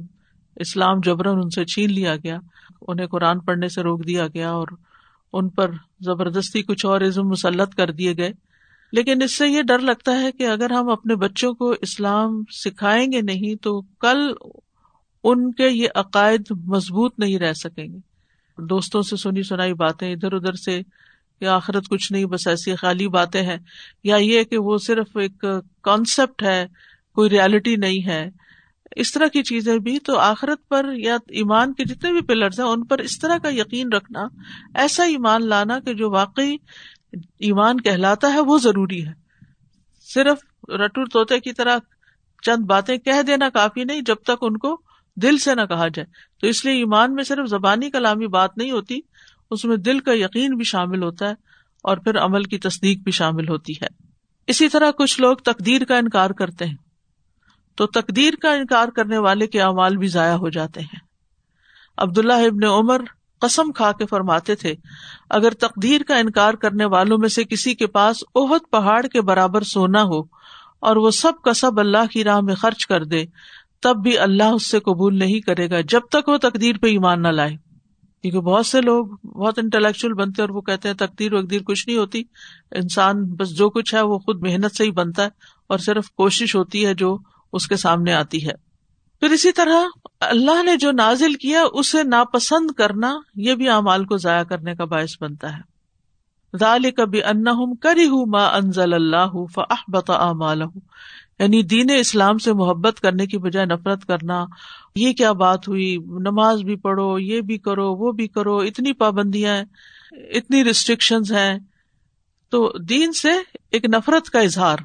اسلام 0.56 1.00
جبرن 1.04 1.40
ان 1.44 1.50
سے 1.50 1.66
چھین 1.66 1.94
لیا 1.94 2.16
گیا، 2.16 2.38
انہیں 2.88 3.08
قرآن 3.08 3.40
پڑھنے 3.40 3.68
سے 3.68 3.82
روک 3.82 4.08
دیا 4.08 4.28
گیا 4.28 4.52
اور 4.52 4.68
ان 5.34 5.50
پر 5.50 5.72
زبردستی 6.00 6.62
کچھ 6.62 6.86
اور 6.86 7.02
عزم 7.02 7.28
مسلط 7.28 7.76
کر 7.76 7.92
دیے 7.92 8.18
گئے۔ 8.18 8.32
لیکن 8.94 9.22
اس 9.22 9.38
سے 9.38 9.48
یہ 9.48 9.62
ڈر 9.62 9.80
لگتا 9.80 10.22
ہے 10.22 10.32
کہ 10.32 10.48
اگر 10.48 10.72
ہم 10.72 10.90
اپنے 10.90 11.16
بچوں 11.16 11.54
کو 11.54 11.72
اسلام 11.82 12.44
سکھائیں 12.52 13.12
گے 13.12 13.22
نہیں 13.22 13.56
تو 13.56 13.82
کل 13.82 14.34
ان 15.24 15.52
کے 15.52 15.70
یہ 15.70 15.88
عقائد 15.96 16.42
مضبوط 16.52 17.20
نہیں 17.20 17.40
رہ 17.40 17.54
سکیں 17.54 17.86
گے۔ 17.86 17.98
دوستوں 18.64 19.02
سے 19.02 19.16
سنی 19.16 19.44
سنائی 19.44 19.74
باتیں، 19.74 20.14
ادھر 20.14 20.34
ادھر 20.34 20.54
سے 20.54 20.82
کہ 21.40 21.46
آخرت 21.46 21.90
کچھ 21.90 22.12
نہیں، 22.12 22.26
بس 22.26 22.48
ایسی 22.48 22.76
خالی 22.76 23.08
باتیں 23.08 23.42
ہیں۔ 23.42 23.58
یا 24.04 24.16
یہ 24.16 24.44
کہ 24.44 24.58
وہ 24.58 24.78
صرف 24.78 25.18
ایک 25.18 25.46
کانسیپٹ 25.82 26.44
ہے، 26.44 26.68
کوئی 27.16 27.30
ریالٹی 27.30 27.76
نہیں 27.76 28.08
ہے۔ 28.08 28.30
اس 28.96 29.14
طرح 29.14 29.28
کی 29.28 29.44
چیزیں 29.44 29.78
بھی 29.78 30.00
تو 30.00 30.18
آخرت 30.18 30.68
پر 30.68 30.90
یا 30.98 31.16
ایمان 31.16 31.74
کے 31.74 31.86
جتنے 31.86 32.12
بھی 32.12 32.22
پلرز 32.22 32.60
ہیں، 32.60 32.68
ان 32.68 32.86
پر 32.86 32.98
اس 32.98 33.20
طرح 33.20 33.38
کا 33.38 33.50
یقین 33.50 33.94
رکھنا، 33.94 34.28
ایسا 34.76 35.04
ایمان 35.04 35.50
لانا 35.50 35.80
کہ 35.80 35.94
جو 35.94 36.12
واقعی 36.12 36.58
ایمان 37.18 37.82
کہلاتا 37.82 38.34
ہے، 38.34 38.40
وہ 38.40 38.58
ضروری 38.58 39.08
ہے۔ 39.08 39.12
صرف 40.14 40.70
رٹور 40.70 41.06
طوطے 41.14 41.40
کی 41.40 41.54
طرح 41.54 41.78
چند 42.42 42.66
باتیں 42.66 42.98
کہہ 42.98 43.22
دینا 43.22 43.50
کافی 43.50 43.84
نہیں، 43.84 44.02
جب 44.02 44.16
تک 44.16 44.38
ان 44.42 44.58
کو 44.58 44.82
دل 45.16 45.38
سے 45.38 45.56
نہ 45.56 45.62
کہا 45.62 45.88
جائے۔ 45.88 46.06
تو 46.42 46.48
اس 46.48 46.66
لیے 46.66 46.74
ایمان 46.74 47.16
میں 47.16 47.24
صرف 47.24 47.50
زبانی 47.50 47.92
کلامی 47.92 48.28
بات 48.28 48.58
نہیں 48.58 48.72
ہوتی، 48.72 49.00
اس 49.52 49.66
میں 49.66 49.78
دل 49.78 50.00
کا 50.00 50.12
یقین 50.14 50.56
بھی 50.56 50.64
شامل 50.64 51.04
ہوتا 51.04 51.28
ہے 51.28 51.34
اور 51.84 51.98
پھر 51.98 52.18
عمل 52.18 52.44
کی 52.44 52.58
تصدیق 52.58 52.98
بھی 52.98 53.12
شامل 53.12 53.50
ہوتی 53.50 53.74
ہے۔ 53.74 53.88
اسی 54.48 54.70
طرح 54.70 54.92
کچھ 54.92 55.22
لوگ 55.22 55.36
تقدیر 55.36 55.84
کا 55.84 55.98
انکار 55.98 56.30
کرتے 56.30 56.66
ہیں۔ 56.66 56.76
تو 57.76 57.88
تقدیر 57.88 58.34
کا 58.42 58.52
انکار 58.52 58.88
کرنے 58.88 59.18
والے 59.18 59.48
کے 59.48 59.62
اعمال 59.62 59.98
بھی 59.98 60.08
ضائع 60.08 60.34
ہو 60.34 60.50
جاتے 60.50 60.82
ہیں۔ 60.82 61.00
عبداللہ 61.98 62.34
ابن 62.34 62.64
عمر 62.64 63.02
قسم 63.44 63.72
کھا 63.72 63.92
کے 63.92 64.06
فرماتے 64.06 64.56
تھے، 64.56 64.74
اگر 65.30 65.52
تقدیر 65.52 66.02
کا 66.08 66.18
انکار 66.18 66.54
کرنے 66.54 66.86
والوں 66.86 67.18
میں 67.18 67.30
سے 67.30 67.44
کسی 67.44 67.76
کے 67.76 67.88
پاس 67.88 68.24
اہد 68.36 68.72
پہاڑ 68.72 69.06
کے 69.08 69.22
برابر 69.22 69.62
سونا 69.62 70.04
ہو 70.04 70.20
اور 70.82 70.96
وہ 70.96 71.12
سب 71.12 71.42
کا 71.44 71.54
سب 71.54 71.80
اللہ 71.80 72.12
کی 72.12 72.24
راہ 72.24 72.40
میں 72.40 72.56
خرچ 72.56 72.88
کر 72.88 73.04
دے، 73.04 73.26
تب 73.82 73.96
بھی 74.04 74.18
اللہ 74.18 74.44
اس 74.44 74.68
سے 74.68 74.80
قبول 74.80 75.20
نہیں 75.20 75.40
کرے 75.40 75.70
گا 75.70 75.82
جب 75.82 76.02
تک 76.12 76.30
وہ 76.30 76.38
تقدیر 76.38 76.76
پہ 76.82 76.88
ایمان 76.88 77.22
نہ 77.22 77.28
لائے۔ 77.28 77.56
کیونکہ 78.22 78.40
بہت 78.40 78.66
سے 78.66 78.82
لوگ 78.82 79.06
بہت 79.28 79.60
انٹلیکچل 79.60 80.14
بنتے 80.14 80.42
اور 80.42 80.50
وہ 80.50 80.62
کہتے 80.62 80.88
ہیں 80.90 80.96
تقدیر 80.96 81.34
وقدیر 81.34 81.62
کچھ 81.62 81.88
نہیں 81.88 81.98
ہوتی۔ 81.98 82.24
انسان 82.72 83.24
بس 83.34 83.50
جو 83.58 83.70
کچھ 83.70 83.96
ہے 83.96 84.02
وہ 84.02 84.20
خود 84.20 84.42
محنت 84.42 84.76
سے 84.76 84.84
ہی 84.84 84.92
بنتا 84.92 85.24
ہے 85.24 85.30
اور 85.70 85.78
صرف 85.78 86.12
کوشش 86.12 86.56
ہوتی 86.56 86.86
ہے 86.86 86.94
جو 86.94 87.18
اس 87.54 87.68
کے 87.68 87.76
سامنے 87.76 88.14
آتی 88.14 88.48
ہے۔ 88.48 88.63
پھر 89.24 89.32
اسی 89.32 89.52
طرح 89.52 89.86
اللہ 90.20 90.64
نے 90.64 90.78
جو 90.78 90.92
نازل 90.92 91.34
کیا 91.34 91.64
اسے 91.74 92.04
ناپسند 92.04 92.72
کرنا 92.72 93.16
یہ 93.36 93.56
بھی 93.56 93.70
اعمال 93.70 94.06
کو 94.06 94.18
ضائع 94.18 94.44
کرنے 94.44 94.76
کا 94.76 94.86
باعث 94.86 95.10
بنتا 95.22 95.58
ہے۔ 95.58 95.62
ذال 96.58 96.92
کبھی 96.92 97.24
ان 97.24 97.76
کری 97.76 98.08
ہوں 98.08 98.26
ماں 98.26 98.50
انزل 98.50 98.94
اللہ 98.94 99.46
فاحبط 99.54 100.10
اعمالهم 100.10 100.80
یعنی 101.40 101.64
دین 101.64 101.90
اسلام 101.98 102.38
سے 102.38 102.54
محبت 102.54 103.00
کرنے 103.00 103.28
کی 103.28 103.38
بجائے 103.38 103.66
نفرت 103.66 104.06
کرنا، 104.06 104.46
یہ 104.96 105.14
کیا 105.14 105.32
بات 105.32 105.68
ہوئی؟ 105.68 105.98
نماز 105.98 106.62
بھی 106.62 106.76
پڑھو، 106.76 107.20
یہ 107.20 107.42
بھی 107.42 107.58
کرو، 107.58 107.94
وہ 107.94 108.12
بھی 108.12 108.28
کرو، 108.28 108.58
اتنی 108.58 108.94
پابندیاں 108.94 109.64
اتنی 110.12 110.64
ریسٹرکشن 110.64 111.22
ہیں۔ 111.32 111.60
تو 112.50 112.74
دین 112.90 113.14
سے 113.14 113.32
ایک 113.72 113.86
نفرت 113.86 114.30
کا 114.30 114.40
اظہار، 114.40 114.78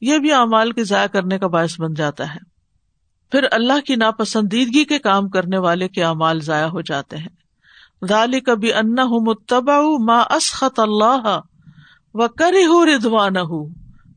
یہ 0.00 0.18
بھی 0.18 0.32
اعمال 0.32 0.72
کے 0.72 0.84
ضائع 0.84 1.06
کرنے 1.06 1.38
کا 1.38 1.46
باعث 1.46 1.80
بن 1.80 1.94
جاتا 1.94 2.34
ہے۔ 2.34 2.47
پھر 3.30 3.44
اللہ 3.50 3.80
کی 3.86 3.96
ناپسندیدگی 3.96 4.84
کے 4.84 4.98
کام 4.98 5.28
کرنے 5.28 5.58
والے 5.58 5.88
کے 5.88 6.04
اعمال 6.04 6.40
ضائع 6.40 6.66
ہو 6.66 6.80
جاتے 6.80 7.16
ہیں۔ 7.16 7.38
ذالی 8.08 8.40
کبھی 8.40 8.72
انا 8.72 9.02
ہوں 9.02 9.20
متبا 9.20 9.76
اسخط 10.30 10.80
اللہ 10.80 11.40
و 12.14 12.28
کری 12.28 12.66
ہوں 12.66 12.86
ردوان 12.86 13.36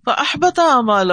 احبتا 0.08 0.64
امال 0.64 1.12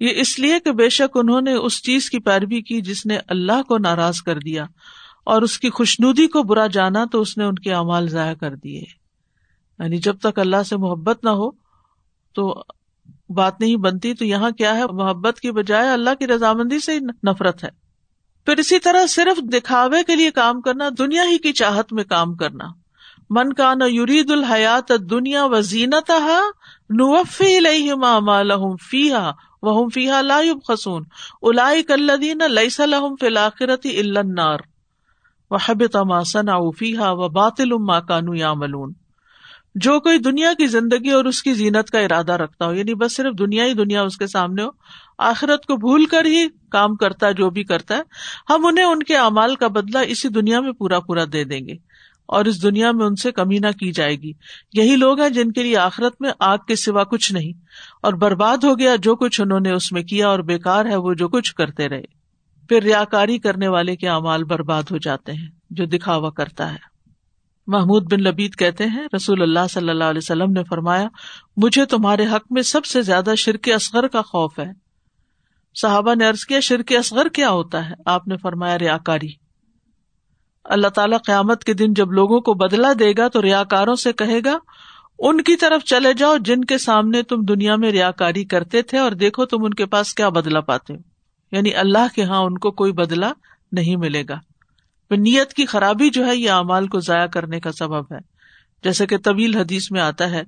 یہ 0.00 0.08
اس 0.16 0.38
لیے 0.38 0.60
کہ 0.60 0.72
بے 0.72 0.88
شک 0.88 1.16
انہوں 1.16 1.40
نے 1.40 1.52
اس 1.52 1.82
چیز 1.82 2.10
کی 2.10 2.18
پیروی 2.18 2.62
کی 2.62 2.80
جس 2.80 3.06
نے 3.06 3.18
اللہ 3.28 3.62
کو 3.62 3.78
ناراض 3.78 4.22
کر 4.22 4.38
دیا 4.38 4.64
اور 5.24 5.42
اس 5.42 5.58
کی 5.58 5.70
خوشنودی 5.70 6.26
کو 6.26 6.42
برا 6.42 6.66
جانا 6.66 7.04
تو 7.04 7.20
اس 7.20 7.38
نے 7.38 7.44
ان 7.44 7.54
کے 7.54 7.74
اعمال 7.74 8.08
ضائع 8.08 8.34
کر 8.34 8.54
دیے۔ 8.54 8.84
یعنی 9.78 9.96
جب 9.96 10.18
تک 10.18 10.38
اللہ 10.38 10.62
سے 10.62 10.76
محبت 10.76 11.24
نہ 11.24 11.30
ہو 11.30 11.50
تو 12.34 12.62
بات 13.28 13.60
نہیں 13.60 13.76
بنتی، 13.76 14.14
تو 14.14 14.24
یہاں 14.24 14.50
کیا 14.50 14.76
ہے؟ 14.76 14.82
محبت 14.92 15.40
کی 15.40 15.50
بجائے 15.50 15.88
اللہ 15.88 16.10
کی 16.18 16.26
رضامندی 16.26 16.78
سے 16.78 16.98
نفرت 17.00 17.64
ہے۔ 17.64 17.68
پھر 18.46 18.56
اسی 18.56 18.78
طرح 18.78 19.06
صرف 19.06 19.38
دکھاوے 19.38 20.02
کے 20.06 20.16
لیے 20.16 20.30
کام 20.30 20.60
کرنا، 20.60 20.88
دنیا 20.98 21.22
ہی 21.24 21.38
کی 21.38 21.52
چاہت 21.52 21.92
میں 21.92 22.04
کام 22.04 22.34
کرنا۔ 22.34 22.64
من 23.30 23.52
کا 23.52 23.74
نہ 23.74 23.84
یورید 23.84 24.30
الحیات 24.30 24.92
دنیا 25.10 25.44
و 25.44 25.60
زینت 25.60 26.10
نوفی 26.90 27.60
لہم 27.60 28.76
فیحا 28.90 29.30
وہ 29.62 29.88
فیحا 29.88 30.20
لا 30.20 30.40
خسون 30.68 31.04
الائی 31.42 31.82
کلین 31.82 32.38
لئیس 32.50 32.80
الحم 32.80 33.16
فی 33.16 34.00
النار۔ 34.00 34.58
وحبط 35.50 35.96
ما 35.96 36.22
صنعوا 36.22 36.70
فیحا 36.78 37.10
و 37.10 37.28
باطل 37.28 37.72
ما 37.72 38.00
کانو 38.00 38.34
یعملون۔ 38.34 38.92
جو 39.80 40.00
کوئی 40.00 40.18
دنیا 40.18 40.52
کی 40.58 40.66
زندگی 40.66 41.10
اور 41.10 41.24
اس 41.24 41.42
کی 41.42 41.54
زینت 41.54 41.90
کا 41.90 41.98
ارادہ 41.98 42.32
رکھتا 42.32 42.66
ہو 42.66 42.74
یعنی 42.74 42.94
بس 42.94 43.16
صرف 43.16 43.38
دنیا 43.38 43.64
ہی 43.64 43.74
دنیا 43.74 44.02
اس 44.02 44.16
کے 44.16 44.26
سامنے 44.26 44.62
ہو، 44.62 44.68
آخرت 45.18 45.66
کو 45.66 45.76
بھول 45.76 46.06
کر 46.06 46.24
ہی 46.24 46.46
کام 46.70 46.96
کرتا 46.96 47.26
ہے، 47.26 47.34
جو 47.34 47.50
بھی 47.50 47.64
کرتا 47.64 47.96
ہے، 47.96 48.02
ہم 48.50 48.66
انہیں 48.66 48.84
ان 48.84 49.02
کے 49.02 49.16
اعمال 49.16 49.56
کا 49.56 49.68
بدلہ 49.68 49.98
اسی 50.08 50.28
دنیا 50.28 50.60
میں 50.60 50.72
پورا 50.72 51.00
پورا 51.00 51.24
دے 51.32 51.44
دیں 51.44 51.60
گے۔ 51.68 51.74
اور 52.26 52.44
اس 52.44 52.62
دنیا 52.62 52.92
میں 52.92 53.06
ان 53.06 53.16
سے 53.16 53.32
کمی 53.32 53.58
نہ 53.58 53.66
کی 53.66 53.92
جائے 53.92 54.16
گی۔ 54.16 54.32
یہی 54.72 54.96
لوگ 54.96 55.20
ہیں 55.20 55.28
جن 55.28 55.52
کے 55.52 55.62
لیے 55.62 55.76
آخرت 55.76 56.12
میں 56.20 56.30
آگ 56.38 56.58
کے 56.68 56.76
سوا 56.76 57.04
کچھ 57.04 57.32
نہیں۔ 57.32 57.52
اور 58.02 58.12
برباد 58.12 58.56
ہو 58.64 58.78
گیا 58.78 58.96
جو 58.96 59.16
کچھ 59.16 59.40
انہوں 59.40 59.60
نے 59.60 59.72
اس 59.72 59.92
میں 59.92 60.02
کیا 60.02 60.28
اور 60.28 60.38
بےکار 60.38 60.84
ہے 60.84 60.96
وہ 60.96 61.14
جو 61.14 61.28
کچھ 61.28 61.54
کرتے 61.54 61.88
رہے۔ 61.88 62.02
پھر 62.68 62.82
ریا 62.82 63.04
کاری 63.04 63.38
کرنے 63.38 63.68
والے 63.68 63.96
کے 63.96 64.08
اعمال 64.08 64.44
برباد 64.44 64.82
ہو 64.90 64.96
جاتے 64.96 65.32
ہیں، 65.32 65.48
جو 65.70 65.84
دکھاوا 65.84 66.30
کرتا 66.30 66.72
ہے۔ 66.72 66.97
محمود 67.68 68.12
بن 68.12 68.22
لبید 68.22 68.54
کہتے 68.54 68.84
ہیں، 68.84 69.06
رسول 69.16 69.42
اللہ 69.42 69.66
صلی 69.70 69.90
اللہ 69.90 70.04
علیہ 70.04 70.20
وسلم 70.22 70.52
نے 70.52 70.64
فرمایا، 70.64 71.08
مجھے 71.56 71.84
تمہارے 71.84 72.26
حق 72.26 72.46
میں 72.50 72.62
سب 72.62 72.84
سے 72.84 73.02
زیادہ 73.02 73.34
شرک 73.36 73.68
اصغر 73.74 74.08
کا 74.08 74.22
خوف 74.22 74.58
ہے۔ 74.58 74.88
صحابہ 75.74 76.14
نے 76.14 76.28
ارض 76.28 76.44
کیا، 76.44 76.60
شرک 76.60 76.92
اصغر 76.98 77.28
کیا 77.28 77.50
ہوتا 77.50 77.90
ہے؟ 77.90 77.94
آپ 78.06 78.28
نے 78.28 78.36
فرمایا 78.36 78.78
ریا 78.78 78.98
کاری 78.98 79.28
اللہ 80.64 80.88
تعالیٰ 80.88 81.18
قیامت 81.26 81.64
کے 81.64 81.74
دن 81.74 81.92
جب 81.92 82.12
لوگوں 82.12 82.40
کو 82.40 82.54
بدلا 82.54 82.92
دے 82.98 83.12
گا 83.18 83.28
تو 83.28 83.42
ریا 83.42 83.64
کاروں 83.64 83.94
سے 83.94 84.12
کہے 84.12 84.40
گا، 84.44 84.58
ان 85.18 85.40
کی 85.40 85.56
طرف 85.56 85.84
چلے 85.84 86.12
جاؤ 86.12 86.36
جن 86.36 86.64
کے 86.64 86.78
سامنے 86.78 87.22
تم 87.22 87.36
دنیا 87.40 87.76
میں 87.76 87.90
ریا 87.90 88.10
کاری 88.10 88.44
کرتے 88.44 88.82
تھے 88.82 88.98
اور 88.98 89.12
دیکھو 89.12 89.44
تم 89.44 89.64
ان 89.64 89.74
کے 89.74 89.86
پاس 89.86 90.14
کیا 90.14 90.28
بدلا 90.28 90.60
پاتے 90.60 90.94
ہو۔ 90.94 90.98
یعنی 91.52 91.74
اللہ 91.74 92.14
کے 92.14 92.22
ہاں 92.22 92.40
ان 92.40 92.58
کو 92.58 92.70
کوئی 92.70 92.92
بدلا 92.92 93.32
نہیں 93.72 93.96
ملے 93.96 94.22
گا۔ 94.28 94.47
نیت 95.16 95.54
کی 95.54 95.66
خرابی 95.66 96.10
جو 96.10 96.26
ہے 96.26 96.36
یہ 96.36 96.50
اعمال 96.50 96.88
کو 96.88 97.00
ضائع 97.00 97.26
کرنے 97.26 97.60
کا 97.60 97.72
سبب 97.72 98.12
ہے۔ 98.12 98.18
جیسے 98.84 99.06
کہ 99.06 99.18
طویل 99.18 99.56
حدیث 99.56 99.90
میں 99.90 100.00
آتا 100.00 100.30
ہے 100.30 100.42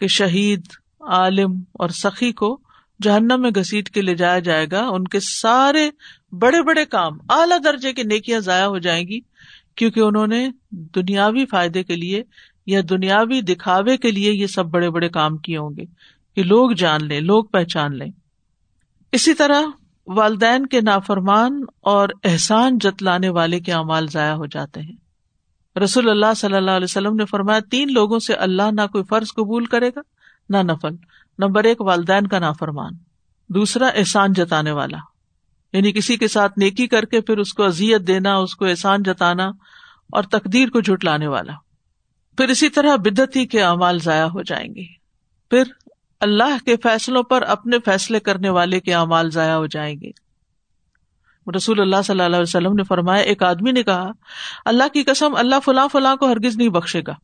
کہ 0.00 0.06
شہید، 0.06 0.60
عالم 1.00 1.62
اور 1.72 1.88
سخی 1.88 2.32
کو 2.32 2.60
جہنم 3.02 3.42
میں 3.42 3.50
گھسیٹ 3.50 3.90
کے 3.90 4.02
لے 4.02 4.14
جایا 4.14 4.38
جائے 4.38 4.66
گا۔ 4.72 4.86
ان 4.88 5.04
کے 5.04 5.20
سارے 5.20 5.90
بڑے 6.32 6.62
بڑے 6.62 6.84
کام 6.84 7.18
اعلی 7.28 7.58
درجے 7.64 7.92
کی 7.92 8.02
نیکیاں 8.02 8.40
ضائع 8.40 8.64
ہو 8.64 8.78
جائیں 8.78 9.08
گی، 9.08 9.20
کیونکہ 9.76 10.00
انہوں 10.00 10.26
نے 10.26 10.48
دنیاوی 10.70 11.46
فائدے 11.46 11.82
کے 11.82 11.96
لیے 11.96 12.22
یا 12.66 12.80
دنیاوی 12.90 13.40
دکھاوے 13.40 13.96
کے 13.96 14.10
لیے 14.10 14.32
یہ 14.32 14.46
سب 14.46 14.66
بڑے 14.66 14.90
بڑے 14.90 15.08
کام 15.08 15.36
کیے 15.36 15.56
ہوں 15.56 15.70
گے 15.76 15.84
کہ 16.36 16.42
لوگ 16.42 16.70
جان 16.70 17.04
لیں، 17.04 17.20
لوگ 17.20 17.44
پہچان 17.44 17.98
لیں۔ 17.98 18.10
اسی 19.12 19.34
طرح 19.34 19.62
والدین 20.06 20.66
کے 20.66 20.80
نافرمان 20.80 21.60
اور 21.80 22.08
احسان 22.24 22.78
جتلانے 22.78 23.28
والے 23.28 23.60
کے 23.60 23.72
اعمال 23.72 24.06
ضائع 24.06 24.32
ہو 24.32 24.46
جاتے 24.46 24.80
ہیں۔ 24.80 24.96
رسول 25.78 26.10
اللہ 26.10 26.34
صلی 26.36 26.56
اللہ 26.56 26.70
علیہ 26.70 26.84
وسلم 26.84 27.14
نے 27.16 27.24
فرمایا، 27.24 27.58
تین 27.70 27.92
لوگوں 27.92 28.18
سے 28.18 28.34
اللہ 28.34 28.62
نہ 28.72 28.86
کوئی 28.92 29.04
فرض 29.04 29.28
قبول 29.28 29.66
کرے 29.66 29.90
گا، 29.96 30.00
نہ 30.48 30.56
نفل۔ 30.56 30.94
نمبر 31.38 31.64
ایک، 31.64 31.80
والدین 31.80 32.26
کا 32.26 32.38
نافرمان۔ 32.38 32.92
دوسرا، 33.48 33.88
احسان 33.88 34.32
جتانے 34.32 34.70
والا۔ 34.70 34.98
یعنی 35.72 35.92
کسی 35.92 36.16
کے 36.16 36.28
ساتھ 36.28 36.58
نیکی 36.58 36.86
کر 36.86 37.04
کے 37.04 37.20
پھر 37.20 37.38
اس 37.38 37.54
کو 37.54 37.62
ازیت 37.62 38.06
دینا، 38.06 38.36
اس 38.36 38.56
کو 38.56 38.64
احسان 38.64 39.02
جتانا 39.02 39.46
اور 40.12 40.22
تقدیر 40.22 40.68
کو 40.68 40.80
جھٹلانے 40.80 41.26
والا۔ 41.26 41.52
پھر 42.36 42.48
اسی 42.48 42.68
طرح 42.68 42.96
بدتی 42.96 43.46
کے 43.46 43.62
اعمال 43.62 43.98
ضائع 43.98 44.24
ہو 44.24 44.42
جائیں 44.42 44.74
گے۔ 44.74 44.84
پھر 45.50 45.62
اللہ 46.20 46.64
کے 46.64 46.76
فیصلوں 46.76 47.22
پر 47.22 47.42
اپنے 47.42 47.76
فیصلے 47.84 48.20
کرنے 48.20 48.48
والے 48.48 48.80
کے 48.80 48.94
اعمال 48.94 49.30
ضائع 49.30 49.54
ہو 49.54 49.66
جائیں 49.66 50.00
گے۔ 50.00 50.10
رسول 51.56 51.80
اللہ 51.80 51.96
صلی 52.04 52.20
اللہ 52.20 52.36
علیہ 52.36 52.42
وسلم 52.42 52.72
نے 52.72 52.82
فرمایا، 52.82 53.22
ایک 53.22 53.42
آدمی 53.42 53.72
نے 53.72 53.82
کہا، 53.82 54.10
اللہ 54.64 54.88
کی 54.92 55.02
قسم، 55.02 55.34
اللہ 55.36 55.54
فلاں 55.64 55.88
فلاں 55.92 56.16
کو 56.16 56.26
ہرگز 56.26 56.56
نہیں 56.56 56.68
بخشے 56.68 57.02
گا۔ 57.06 57.14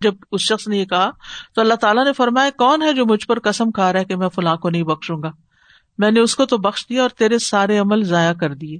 جب 0.00 0.14
اس 0.32 0.40
شخص 0.40 0.68
نے 0.68 0.78
یہ 0.78 0.84
کہا، 0.84 1.10
تو 1.54 1.60
اللہ 1.60 1.74
تعالیٰ 1.74 2.04
نے 2.04 2.12
فرمایا، 2.12 2.50
کون 2.50 2.82
ہے 2.82 2.92
جو 2.92 3.06
مجھ 3.06 3.26
پر 3.26 3.38
قسم 3.38 3.70
کھا 3.70 3.92
رہا 3.92 4.00
ہے 4.00 4.04
کہ 4.04 4.16
میں 4.16 4.28
فلاں 4.28 4.56
کو 4.56 4.70
نہیں 4.70 4.82
بخشوں 4.82 5.22
گا؟ 5.22 5.30
میں 5.98 6.10
نے 6.10 6.20
اس 6.20 6.36
کو 6.36 6.46
تو 6.46 6.58
بخش 6.58 6.86
دیا 6.88 7.02
اور 7.02 7.10
تیرے 7.10 7.38
سارے 7.38 7.78
عمل 7.78 8.04
ضائع 8.04 8.32
کر 8.32 8.54
دیے۔ 8.54 8.78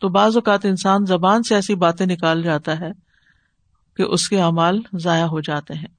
تو 0.00 0.08
بعض 0.08 0.36
اوقات 0.36 0.64
انسان 0.64 1.06
زبان 1.06 1.42
سے 1.42 1.54
ایسی 1.54 1.74
باتیں 1.74 2.06
نکال 2.06 2.42
جاتا 2.42 2.80
ہے 2.80 2.90
کہ 3.96 4.02
اس 4.02 4.28
کے 4.28 4.40
اعمال 4.40 4.80
ضائع 4.92 5.24
ہو 5.24 5.40
جاتے 5.40 5.74
ہیں۔ 5.74 5.97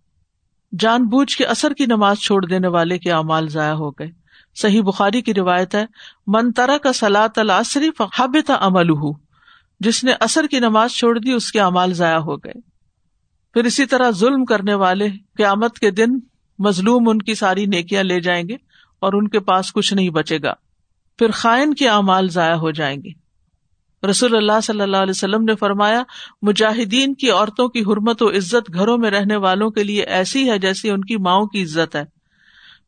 جان 0.71 1.03
بوجھ 1.03 1.37
کے 1.37 1.45
اثر 1.45 1.73
کی 1.73 1.85
نماز 1.85 2.17
چھوڑ 2.17 2.45
دینے 2.45 2.67
والے 2.67 2.97
کے 2.97 3.11
اعمال 3.11 3.49
ضائع 3.49 3.73
ہو 3.73 3.91
گئے۔ 3.91 4.07
صحیح 4.55 4.81
بخاری 4.81 5.21
کی 5.21 5.33
روایت 5.33 5.75
ہے 5.75 5.85
منترا 6.27 6.77
کا 6.77 6.93
سلاط 6.93 7.39
العصری 7.39 7.89
فحب 7.97 8.37
تھا 8.45 8.57
عمل 8.61 8.87
جس 9.79 10.03
نے 10.03 10.11
اثر 10.19 10.47
کی 10.51 10.59
نماز 10.59 10.91
چھوڑ 10.91 11.19
دی، 11.19 11.31
اس 11.31 11.51
کے 11.51 11.59
اعمال 11.59 11.93
ضائع 11.93 12.17
ہو 12.17 12.37
گئے۔ 12.37 12.53
پھر 13.53 13.63
اسی 13.63 13.85
طرح 13.85 14.11
ظلم 14.11 14.45
کرنے 14.45 14.73
والے 14.73 15.09
قیامت 15.37 15.79
کے 15.79 15.91
دن 15.91 16.09
مظلوم 16.59 17.09
ان 17.09 17.21
کی 17.21 17.35
ساری 17.35 17.65
نیکیاں 17.65 18.03
لے 18.03 18.19
جائیں 18.19 18.49
گے 18.49 18.55
اور 18.99 19.13
ان 19.13 19.27
کے 19.27 19.39
پاس 19.39 19.73
کچھ 19.73 19.93
نہیں 19.93 20.09
بچے 20.09 20.37
گا۔ 20.43 20.53
پھر 21.17 21.31
خائن 21.31 21.73
کے 21.73 21.89
اعمال 21.89 22.29
ضائع 22.29 22.55
ہو 22.55 22.71
جائیں 22.71 22.97
گے۔ 23.03 23.28
رسول 24.09 24.35
اللہ 24.35 24.59
صلی 24.63 24.81
اللہ 24.81 24.97
علیہ 24.97 25.09
وسلم 25.09 25.43
نے 25.43 25.55
فرمایا، 25.55 26.03
مجاہدین 26.41 27.13
کی 27.13 27.31
عورتوں 27.31 27.67
کی 27.67 27.81
حرمت 27.81 28.21
و 28.21 28.29
عزت 28.29 28.73
گھروں 28.73 28.97
میں 28.97 29.11
رہنے 29.11 29.35
والوں 29.35 29.69
کے 29.69 29.83
لیے 29.83 30.03
ایسی 30.03 30.49
ہے 30.49 30.59
جیسی 30.59 30.89
ان 30.89 31.03
کی 31.03 31.17
ماؤں 31.17 31.45
کی 31.45 31.63
عزت 31.63 31.95
ہے۔ 31.95 32.03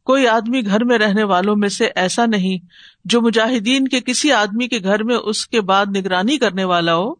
کوئی 0.03 0.27
آدمی 0.27 0.65
گھر 0.65 0.83
میں 0.83 0.97
رہنے 0.97 1.23
والوں 1.23 1.55
میں 1.55 1.69
سے 1.69 1.89
ایسا 1.95 2.25
نہیں 2.25 2.65
جو 3.05 3.21
مجاہدین 3.21 3.87
کے 3.87 3.99
کسی 4.01 4.31
آدمی 4.31 4.67
کے 4.67 4.79
گھر 4.79 5.03
میں 5.03 5.17
اس 5.23 5.47
کے 5.47 5.61
بعد 5.61 5.85
نگرانی 5.97 6.37
کرنے 6.37 6.63
والا 6.63 6.95
ہو، 6.95 7.15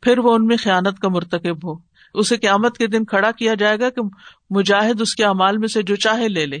پھر 0.00 0.18
وہ 0.18 0.34
ان 0.34 0.46
میں 0.46 0.56
خیانت 0.56 0.98
کا 0.98 1.08
مرتکب 1.08 1.68
ہو۔ 1.68 1.74
اسے 2.14 2.36
قیامت 2.36 2.78
کے 2.78 2.86
دن 2.86 3.04
کھڑا 3.04 3.30
کیا 3.30 3.54
جائے 3.54 3.80
گا 3.80 3.90
کہ 3.90 4.02
مجاہد 4.50 5.00
اس 5.00 5.14
کے 5.14 5.24
امال 5.24 5.58
میں 5.58 5.68
سے 5.68 5.82
جو 5.82 5.96
چاہے 5.96 6.28
لے 6.28 6.46
لے۔ 6.46 6.58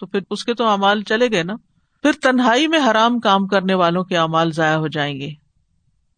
تو 0.00 0.06
پھر 0.06 0.20
اس 0.30 0.44
کے 0.44 0.54
تو 0.54 0.66
امال 0.66 1.02
چلے 1.02 1.30
گئے 1.30 1.42
نا۔ 1.42 1.54
پھر 2.02 2.12
تنہائی 2.12 2.66
میں 2.66 2.78
حرام 2.90 3.20
کام 3.20 3.46
کرنے 3.46 3.74
والوں 3.74 4.04
کے 4.04 4.16
امال 4.16 4.52
ضائع 4.52 4.76
ہو 4.76 4.86
جائیں 4.88 5.20
گے۔ 5.20 5.30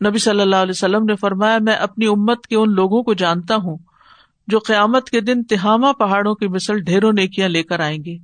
نبی 0.07 0.19
صلی 0.19 0.41
اللہ 0.41 0.57
علیہ 0.57 0.71
وسلم 0.71 1.05
نے 1.05 1.17
فرمایا، 1.17 1.59
میں 1.61 1.75
اپنی 1.75 2.07
امت 2.07 2.47
کے 2.47 2.57
ان 2.57 2.75
لوگوں 2.75 3.03
کو 3.03 3.15
جانتا 3.15 3.57
ہوں 3.57 3.77
جو 4.47 4.59
قیامت 4.59 5.11
کے 5.11 5.21
دن 5.21 5.45
تہامہ 5.45 5.93
پہاڑوں 5.93 6.35
کی 6.35 6.49
مثل 6.49 6.79
ڈھیروں 6.79 7.13
نیکیاں 7.13 7.49
لے 7.49 7.63
کر 7.63 7.81
آئیں 7.81 8.05
گے۔ 8.05 8.19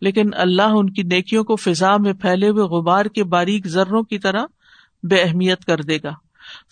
لیکن 0.00 0.30
اللہ 0.32 0.62
ان 0.62 0.90
کی 0.90 1.02
نیکیوں 1.02 1.44
کو 1.44 1.56
فضا 1.56 1.96
میں 1.96 2.12
پھیلے 2.12 2.48
ہوئے 2.48 2.62
غبار 2.62 3.04
کے 3.04 3.24
باریک 3.24 3.66
ذروں 3.66 4.02
کی 4.02 4.18
طرح 4.18 4.44
بے 5.02 5.16
اہمیت 5.16 5.64
کر 5.64 5.80
دے 5.80 5.98
گا۔ 6.02 6.10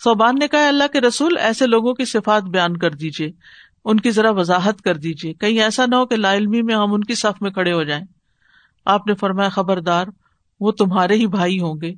صوبان 0.03 0.35
نے 0.39 0.47
کہا 0.47 0.67
اللہ 0.67 0.83
کے 0.93 1.01
رسول، 1.01 1.37
ایسے 1.37 1.67
لوگوں 1.67 1.93
کی 1.93 2.05
صفات 2.05 2.43
بیان 2.43 2.77
کر 2.77 2.91
دیجیے 2.91 3.31
ان 3.85 3.99
کی 3.99 4.11
ذرا 4.11 4.31
وضاحت 4.31 4.81
کر 4.81 4.97
دیجیے 4.97 5.33
کہیں 5.33 5.61
ایسا 5.61 5.85
نہ 5.85 5.95
ہو 5.95 6.05
کہ 6.05 6.15
لا 6.15 6.33
علمی 6.33 6.61
میں 6.61 6.75
ہم 6.75 6.93
ان 6.93 7.03
کی 7.03 7.15
صف 7.15 7.41
میں 7.41 7.51
کھڑے 7.51 7.73
ہو 7.73 7.83
جائیں۔ 7.83 8.03
آپ 8.85 9.07
نے 9.07 9.13
فرمایا، 9.13 9.49
خبردار، 9.49 10.05
وہ 10.59 10.71
تمہارے 10.71 11.15
ہی 11.15 11.27
بھائی 11.27 11.59
ہوں 11.59 11.81
گے، 11.81 11.93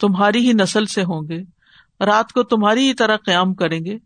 تمہاری 0.00 0.48
ہی 0.48 0.52
نسل 0.52 0.86
سے 0.86 1.02
ہوں 1.02 1.28
گے۔ 1.28 1.42
رات 2.00 2.32
کو 2.32 2.42
تمہاری 2.42 2.88
ہی 2.88 2.94
طرح 2.94 3.16
قیام 3.16 3.54
کریں 3.54 3.84
گے، 3.84 3.98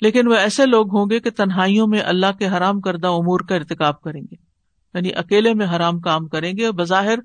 لیکن 0.00 0.28
وہ 0.28 0.34
ایسے 0.34 0.66
لوگ 0.66 0.98
ہوں 0.98 1.06
گے 1.10 1.20
کہ 1.20 1.30
تنہائیوں 1.30 1.86
میں 1.86 2.00
اللہ 2.00 2.32
کے 2.38 2.48
حرام 2.48 2.80
کردہ 2.80 3.06
امور 3.06 3.40
کا 3.40 3.54
ارتقاب 3.54 4.00
کریں 4.00 4.20
گے۔ 4.20 4.34
یعنی 4.94 5.10
اکیلے 5.14 5.54
میں 5.54 5.66
حرام 5.66 6.00
کام 6.00 6.28
کریں 6.28 6.52
گے 6.58 6.70
بظاہر 6.70 7.18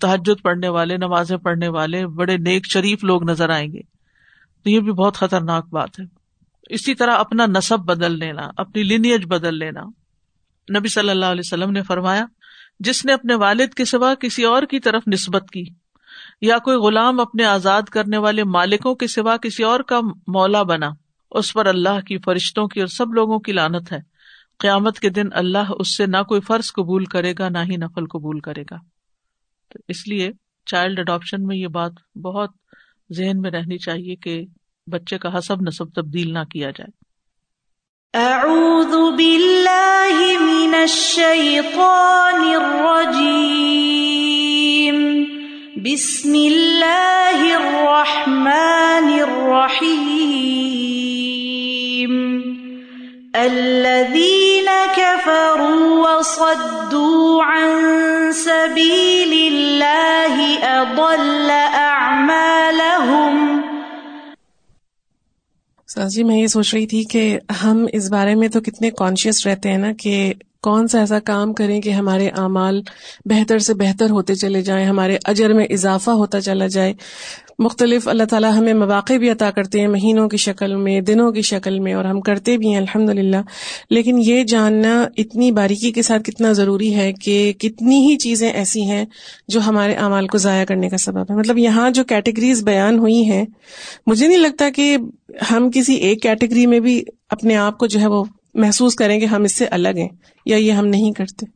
تحجد 0.00 0.42
پڑھنے 0.42 0.68
والے، 0.68 0.96
نمازیں 0.96 1.36
پڑھنے 1.36 1.68
والے، 1.68 2.06
بڑے 2.06 2.36
نیک 2.36 2.66
شریف 2.72 3.04
لوگ 3.04 3.30
نظر 3.30 3.50
آئیں 3.50 3.72
گے۔ 3.72 3.80
تو 4.64 4.70
یہ 4.70 4.80
بھی 4.80 4.92
بہت 4.92 5.14
خطرناک 5.14 5.66
بات 5.68 6.00
ہے۔ 6.00 6.04
اسی 6.74 6.94
طرح 6.94 7.10
اپنا 7.10 7.46
نصب 7.46 7.78
بدل 7.78 8.18
لینا، 8.18 8.42
اپنی 8.56 8.82
لینیج 8.82 9.24
بدل 9.26 9.58
لینا۔ 9.58 9.80
نبی 10.78 10.88
صلی 10.88 11.10
اللہ 11.10 11.26
علیہ 11.26 11.42
وسلم 11.44 11.70
نے 11.70 11.82
فرمایا، 11.82 12.26
جس 12.80 13.04
نے 13.04 13.12
اپنے 13.12 13.34
والد 13.34 13.74
کے 13.74 13.84
سوا 13.84 14.14
کسی 14.14 14.44
اور 14.44 14.62
کی 14.62 14.80
طرف 14.80 15.02
نسبت 15.12 15.50
کی 15.52 15.64
یا 16.40 16.58
کوئی 16.58 16.76
غلام 16.76 17.20
اپنے 17.20 17.44
آزاد 17.44 17.82
کرنے 17.82 18.18
والے 18.18 18.44
مالکوں 18.44 18.94
کے 18.94 19.06
سوا 19.06 19.36
کسی 19.36 19.62
اور 19.62 19.80
کا 19.80 20.00
مولا 20.26 20.62
بنا، 20.62 20.90
اس 21.30 21.52
پر 21.52 21.66
اللہ 21.66 22.00
کی 22.00 22.18
فرشتوں 22.18 22.68
کی 22.68 22.80
اور 22.80 22.88
سب 22.88 23.14
لوگوں 23.14 23.38
کی 23.38 23.52
لانت 23.52 23.92
ہے۔ 23.92 23.98
قیامت 24.58 25.00
کے 25.00 25.10
دن 25.10 25.28
اللہ 25.32 25.72
اس 25.78 25.96
سے 25.96 26.06
نہ 26.06 26.22
کوئی 26.28 26.40
فرض 26.40 26.72
قبول 26.72 27.04
کرے 27.04 27.34
گا، 27.38 27.48
نہ 27.48 27.58
ہی 27.58 27.76
نفل 27.76 28.06
قبول 28.06 28.40
کرے 28.40 28.62
گا۔ 28.62 28.76
تو 29.68 29.78
اس 29.88 30.08
لیے 30.08 30.30
چائلڈ 30.66 30.98
اڈاپشن 30.98 31.46
میں 31.46 31.56
یہ 31.56 31.66
بات 31.66 31.92
بہت 32.22 32.50
ذہن 33.12 33.40
میں 33.40 33.50
رہنی 33.50 33.78
چاہیے 33.78 34.16
کہ 34.16 34.44
بچے 34.86 35.18
کا 35.18 35.38
حسب 35.38 35.56
نصب 35.60 35.92
تبدیل 35.94 36.32
نہ 36.32 36.44
کیا 36.50 36.70
جائے۔ 36.70 37.06
اعوذ 38.32 38.94
باللہ 39.16 40.38
من 40.40 40.74
الشیطان 40.74 42.40
الرجیم۔ 42.40 44.25
بسم 45.86 46.32
اللہ 46.34 47.42
الرحمن 47.56 49.10
الرحیم 49.16 50.64
الذین 53.40 54.70
كفروا 54.96 55.98
وصدوا 55.98 57.44
عن 57.44 58.32
سبیل 58.34 59.34
اللہ 59.44 60.40
اضل 60.70 61.50
اعمالهم 61.74 63.55
جی 65.96 66.24
میں 66.24 66.36
یہ 66.36 66.46
سوچ 66.46 66.74
رہی 66.74 66.86
تھی 66.86 67.04
کہ 67.04 67.38
ہم 67.62 67.86
اس 67.92 68.10
بارے 68.10 68.34
میں 68.34 68.48
تو 68.48 68.60
کتنے 68.60 68.90
کانشیس 68.90 69.46
رہتے 69.46 69.70
ہیں 69.70 69.78
نا 69.78 69.92
کہ 69.98 70.34
کون 70.62 70.88
سا 70.88 70.98
ایسا 70.98 71.20
کام 71.20 71.52
کریں 71.54 71.80
کہ 71.80 71.90
ہمارے 71.90 72.28
اعمال 72.28 72.82
بہتر 73.24 73.58
سے 73.58 73.74
بہتر 73.74 74.10
ہوتے 74.10 74.34
چلے 74.34 74.62
جائیں، 74.62 74.86
ہمارے 74.86 75.18
اجر 75.24 75.52
میں 75.52 75.66
اضافہ 75.70 76.10
ہوتا 76.10 76.40
چلا 76.40 76.66
جائے۔ 76.66 76.92
مختلف 77.58 78.08
اللہ 78.08 78.24
تعالیٰ 78.24 78.52
ہمیں 78.58 78.74
مواقع 78.74 79.12
بھی 79.12 79.30
عطا 79.30 79.50
کرتے 79.50 79.80
ہیں، 79.80 79.86
مہینوں 79.86 80.28
کی 80.28 80.36
شکل 80.36 80.74
میں، 80.76 81.00
دنوں 81.00 81.32
کی 81.32 81.42
شکل 81.42 81.78
میں، 81.80 81.94
اور 81.94 82.04
ہم 82.04 82.20
کرتے 82.20 82.56
بھی 82.56 82.68
ہیں 82.68 82.76
الحمد 82.76 83.10
للہ 83.10 83.36
لیکن 83.90 84.18
یہ 84.22 84.42
جاننا 84.44 85.06
اتنی 85.16 85.50
باریکی 85.52 85.92
کے 85.92 86.02
ساتھ 86.02 86.22
کتنا 86.22 86.52
ضروری 86.52 86.94
ہے 86.94 87.12
کہ 87.12 87.52
کتنی 87.58 87.98
ہی 88.06 88.16
چیزیں 88.16 88.50
ایسی 88.50 88.82
ہیں 88.82 89.04
جو 89.48 89.60
ہمارے 89.66 89.94
اعمال 89.94 90.26
کو 90.26 90.38
ضائع 90.38 90.64
کرنے 90.64 90.88
کا 90.88 90.96
سبب 90.96 91.30
ہے۔ 91.30 91.34
مطلب 91.34 91.58
یہاں 91.58 91.90
جو 91.90 92.04
کیٹیگریز 92.04 92.62
بیان 92.64 92.98
ہوئی 92.98 93.22
ہیں، 93.24 93.44
مجھے 94.06 94.28
نہیں 94.28 94.38
لگتا 94.38 94.70
کہ 94.70 94.96
ہم 95.50 95.70
کسی 95.74 95.94
ایک 95.94 96.22
کیٹیگری 96.22 96.66
میں 96.66 96.80
بھی 96.80 97.02
اپنے 97.30 97.56
آپ 97.56 97.78
کو 97.78 97.86
جو 97.86 98.00
ہے 98.00 98.06
وہ 98.06 98.24
محسوس 98.54 98.94
کریں 98.94 99.20
کہ 99.20 99.24
ہم 99.24 99.42
اس 99.42 99.56
سے 99.56 99.66
الگ 99.66 99.96
ہیں 99.96 100.08
یا 100.46 100.56
یہ 100.56 100.72
ہم 100.72 100.86
نہیں 100.86 101.12
کرتے۔ 101.12 101.46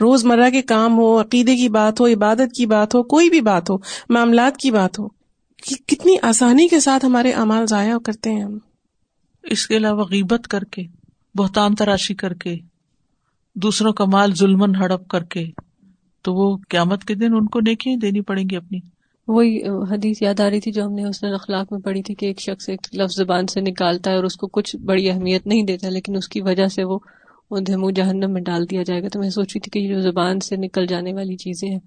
روز 0.00 0.24
مرہ 0.24 0.50
کے 0.50 0.62
کام 0.62 0.98
ہو، 0.98 1.20
عقیدے 1.20 1.56
کی 1.56 1.68
بات 1.68 2.00
ہو، 2.00 2.06
عبادت 2.06 2.54
کی 2.56 2.66
بات 2.66 2.94
ہو، 2.94 3.02
کوئی 3.02 3.30
بھی 3.30 3.40
بات 3.40 3.70
ہو، 3.70 3.76
معاملات 4.08 4.56
کی 4.56 4.70
بات 4.70 4.98
ہو 4.98 5.17
کتنی 5.66 6.16
آسانی 6.22 6.68
کے 6.68 6.80
ساتھ 6.80 7.04
ہمارے 7.04 7.32
اعمال 7.32 7.66
ضائع 7.66 7.98
کرتے 7.98 8.30
ہیں 8.30 8.42
ہم۔ 8.42 8.58
اس 9.42 9.66
کے 9.66 9.76
علاوہ 9.76 10.04
غیبت 10.04 10.48
کر 10.48 10.64
کے 10.64 10.82
بہتان 11.34 11.74
تراشی 11.74 12.14
کر 12.14 12.34
کے 12.34 12.56
دوسروں 13.54 13.92
کا 13.92 14.04
مال 14.04 14.34
ظلم 14.34 14.62
ہڑپ 14.62 15.08
کر 15.08 15.24
کے 15.24 15.44
تو 16.22 16.34
وہ 16.34 16.56
قیامت 16.68 17.04
کے 17.04 17.14
دن 17.14 17.34
ان 17.34 17.46
کو 17.46 17.60
نیکی 17.60 17.96
دینی 17.96 18.20
پڑیں 18.20 18.44
گی 18.50 18.56
اپنی۔ 18.56 18.78
وہی 19.28 19.62
حدیث 19.90 20.22
یاد 20.22 20.40
آ 20.40 20.50
رہی 20.50 20.60
تھی 20.60 20.72
جو 20.72 20.84
ہم 20.84 20.92
نے 20.92 21.04
اس 21.04 21.22
نے 21.22 21.34
اخلاق 21.34 21.72
میں 21.72 21.80
پڑھی 21.80 22.02
تھی 22.02 22.14
کہ 22.14 22.26
ایک 22.26 22.40
شخص 22.40 22.68
ایک 22.68 22.80
لفظ 22.94 23.16
زبان 23.16 23.46
سے 23.46 23.60
نکالتا 23.60 24.10
ہے 24.10 24.16
اور 24.16 24.24
اس 24.24 24.36
کو 24.36 24.46
کچھ 24.46 24.76
بڑی 24.76 25.10
اہمیت 25.10 25.46
نہیں 25.46 25.62
دیتا 25.62 25.88
لیکن 25.88 26.16
اس 26.16 26.28
کی 26.28 26.40
وجہ 26.40 26.66
سے 26.66 26.84
وہ 26.84 26.98
منہ 27.50 27.90
جہنم 27.90 28.32
میں 28.32 28.42
ڈال 28.42 28.70
دیا 28.70 28.82
جائے 28.82 29.02
گا۔ 29.02 29.08
تو 29.08 29.20
میں 29.20 29.30
سوچ 29.30 29.52
رہی 29.54 29.60
تھی 29.60 29.70
کہ 29.70 29.78
یہ 29.78 29.94
جو 29.94 30.00
زبان 30.00 30.40
سے 30.40 30.56
نکل 30.56 30.86
جانے 30.86 31.12
والی 31.12 31.36
چیزیں 31.36 31.68
ہیں 31.68 31.78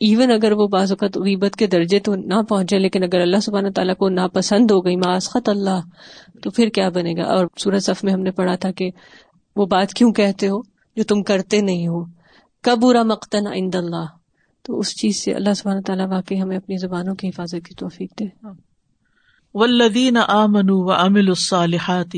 ایون 0.00 0.30
اگر 0.30 0.52
وہ 0.52 0.68
بعض 0.68 0.92
اوقات 0.92 1.16
غیبت 1.16 1.56
کے 1.56 1.66
درجے 1.66 1.98
تو 1.98 2.14
نہ 2.14 2.42
پہنچے 2.48 2.78
لیکن 2.78 3.02
اگر 3.02 3.20
اللہ 3.20 3.36
سبحانہ 3.36 3.68
تعالیٰ 3.68 3.94
کو 3.94 4.08
ناپسند 4.08 4.70
ہو 4.70 4.84
گئی 4.84 4.96
ماسخت 4.96 5.48
اللہ، 5.48 5.80
تو 6.42 6.50
پھر 6.50 6.68
کیا 6.68 6.88
بنے 6.88 7.14
گا؟ 7.16 7.22
اور 7.22 7.46
سورج 7.58 7.82
صف 7.82 8.04
میں 8.04 8.12
ہم 8.12 8.20
نے 8.20 8.30
پڑھا 8.30 8.54
تھا 8.54 8.70
کہ 8.70 8.90
وہ 9.56 9.66
بات 9.66 9.94
کیوں 9.94 10.12
کہتے 10.12 10.48
ہو؟ 10.48 10.62
جو 10.96 11.04
تم 11.04 11.22
کرتے 11.22 11.60
نہیں 11.60 11.88
ہو۔ 11.88 12.04
کب 12.62 12.78
برا 12.82 13.02
مقتن 13.02 13.46
عند 13.46 13.74
اللہ۔ 13.74 14.04
تو 14.62 14.78
اس 14.78 14.96
چیز 14.96 15.24
سے 15.24 15.32
اللہ 15.32 15.54
سبحانہ 15.54 15.80
تعالیٰ 15.80 16.08
واقعی 16.08 16.42
ہمیں 16.42 16.56
اپنی 16.56 16.76
زبانوں 16.76 17.14
کی 17.14 17.28
حفاظت 17.28 17.68
کی 17.68 17.74
توفیق 17.74 18.10
دے۔ 18.20 18.24
والذین 19.54 20.16
آمنوا 20.16 20.84
وعملوا 20.84 21.30
الصالحات 21.30 22.16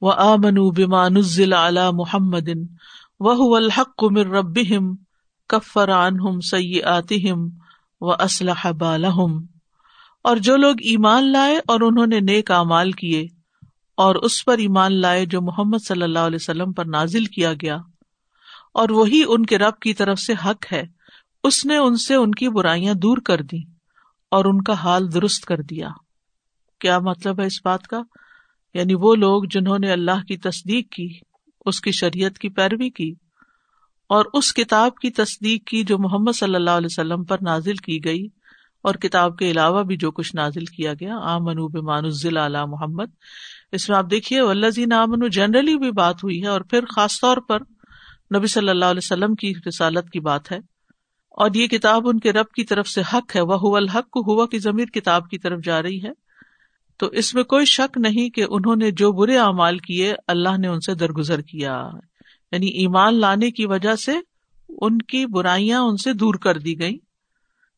وآمنوا 0.00 0.70
بما 0.76 1.08
نزل 1.08 1.52
على 1.52 1.80
محمد 1.92 2.48
وهو 3.20 3.54
الحق 3.54 4.04
من 4.04 4.34
ربهم 4.34 5.01
کفر 5.52 5.90
عنہم 5.90 6.40
سیئاتہم 6.40 7.48
و 8.00 8.12
اسلح 8.12 8.70
بالہم۔ 8.70 9.46
اور 10.24 10.36
جو 10.36 10.56
لوگ 10.56 10.74
ایمان 10.80 11.32
لائے 11.32 11.56
اور 11.56 11.80
انہوں 11.80 12.06
نے 12.06 12.20
نیک 12.20 12.50
اعمال 12.50 12.92
کیے، 12.92 13.26
اور 13.96 14.14
اس 14.14 14.44
پر 14.44 14.58
ایمان 14.58 15.00
لائے 15.00 15.26
جو 15.26 15.42
محمد 15.42 15.84
صلی 15.88 16.02
اللہ 16.02 16.18
علیہ 16.18 16.38
وسلم 16.40 16.72
پر 16.72 16.84
نازل 16.84 17.24
کیا 17.24 17.52
گیا۔ 17.54 17.76
اور 18.74 18.88
وہی 18.88 19.22
ان 19.28 19.46
کے 19.46 19.58
رب 19.58 19.78
کی 19.78 19.94
طرف 19.94 20.18
سے 20.18 20.32
حق 20.44 20.72
ہے۔ 20.72 20.82
اس 21.44 21.66
نے 21.66 21.76
ان 21.76 21.96
سے 21.96 22.14
ان 22.14 22.30
کی 22.30 22.48
برائیاں 22.48 22.94
دور 22.94 23.16
کر 23.16 23.42
دی 23.42 23.58
اور 24.30 24.44
ان 24.44 24.62
کا 24.62 24.72
حال 24.72 25.14
درست 25.14 25.44
کر 25.44 25.62
دیا۔ 25.62 25.88
کیا 26.80 26.98
مطلب 26.98 27.40
ہے 27.40 27.46
اس 27.46 27.60
بات 27.64 27.86
کا؟ 27.86 28.02
یعنی 28.74 28.94
وہ 28.94 29.14
لوگ 29.14 29.42
جنہوں 29.50 29.78
نے 29.78 29.92
اللہ 29.92 30.24
کی 30.28 30.36
تصدیق 30.36 30.88
کی، 30.90 31.18
اس 31.66 31.80
کی 31.80 31.92
شریعت 31.92 32.38
کی 32.38 32.48
پیروی 32.48 32.90
کی۔ 32.90 33.14
اور 34.12 34.24
اس 34.32 34.54
کتاب 34.54 34.94
کی 34.94 35.10
تصدیق 35.10 35.64
کی 35.64 35.82
جو 35.82 35.98
محمد 35.98 36.32
صلی 36.32 36.54
اللہ 36.54 36.70
علیہ 36.70 36.88
وسلم 36.90 37.24
پر 37.24 37.36
نازل 37.42 37.74
کی 37.74 38.04
گئی 38.04 38.28
اور 38.82 38.94
کتاب 38.94 39.38
کے 39.38 39.50
علاوہ 39.50 39.82
بھی 39.82 39.96
جو 39.96 40.10
کچھ 40.10 40.36
نازل 40.36 40.64
کیا 40.64 40.92
گیا 40.92 41.16
آم 41.22 41.44
منوب 41.44 41.76
مانزل 41.76 42.36
علی 42.36 42.58
محمد۔ 42.68 43.04
اس 43.72 43.88
میں 43.88 43.98
آپ 43.98 44.10
دیکھیے 44.10 44.40
ولزین 44.40 44.92
آمن 44.92 45.28
جنرلی 45.28 45.76
بھی 45.76 45.90
بات 45.90 46.24
ہوئی 46.24 46.42
ہے 46.42 46.46
اور 46.46 46.60
پھر 46.60 46.84
خاص 46.96 47.20
طور 47.20 47.36
پر 47.36 47.58
نبی 48.36 48.46
صلی 48.46 48.68
اللہ 48.68 48.84
علیہ 48.84 49.00
وسلم 49.04 49.34
کی 49.34 49.52
رسالت 49.68 50.10
کی 50.10 50.20
بات 50.20 50.52
ہے۔ 50.52 50.58
اور 51.30 51.50
یہ 51.54 51.66
کتاب 51.66 52.08
ان 52.08 52.20
کے 52.20 52.32
رب 52.32 52.48
کی 52.48 52.64
طرف 52.64 52.88
سے 52.88 53.02
حق 53.12 53.36
ہے 53.36 53.40
وہ 53.40 53.76
الحق 53.76 54.10
کو 54.10 54.20
ہوا 54.20 54.46
کی 54.46 54.58
ضمیر 54.58 54.86
کتاب 54.86 55.28
کی 55.28 55.38
طرف 55.38 55.58
جا 55.64 55.82
رہی 55.82 56.02
ہے۔ 56.02 56.10
تو 56.98 57.06
اس 57.06 57.34
میں 57.34 57.44
کوئی 57.44 57.64
شک 57.64 57.98
نہیں 57.98 58.30
کہ 58.30 58.44
انہوں 58.48 58.76
نے 58.76 58.90
جو 58.90 59.12
برے 59.12 59.38
اعمال 59.38 59.78
کیے، 59.78 60.14
اللہ 60.26 60.56
نے 60.58 60.68
ان 60.68 60.80
سے 60.80 60.94
درگزر 60.94 61.40
کیا۔ 61.40 61.88
یعنی 62.52 62.66
ایمان 62.66 63.20
لانے 63.20 63.50
کی 63.50 63.66
وجہ 63.66 63.96
سے 63.96 64.12
ان 64.68 64.98
کی 64.98 65.26
برائیاں 65.26 65.80
ان 65.80 65.96
سے 65.96 66.12
دور 66.12 66.34
کر 66.34 66.58
دی 66.58 66.80
گئی 66.80 66.98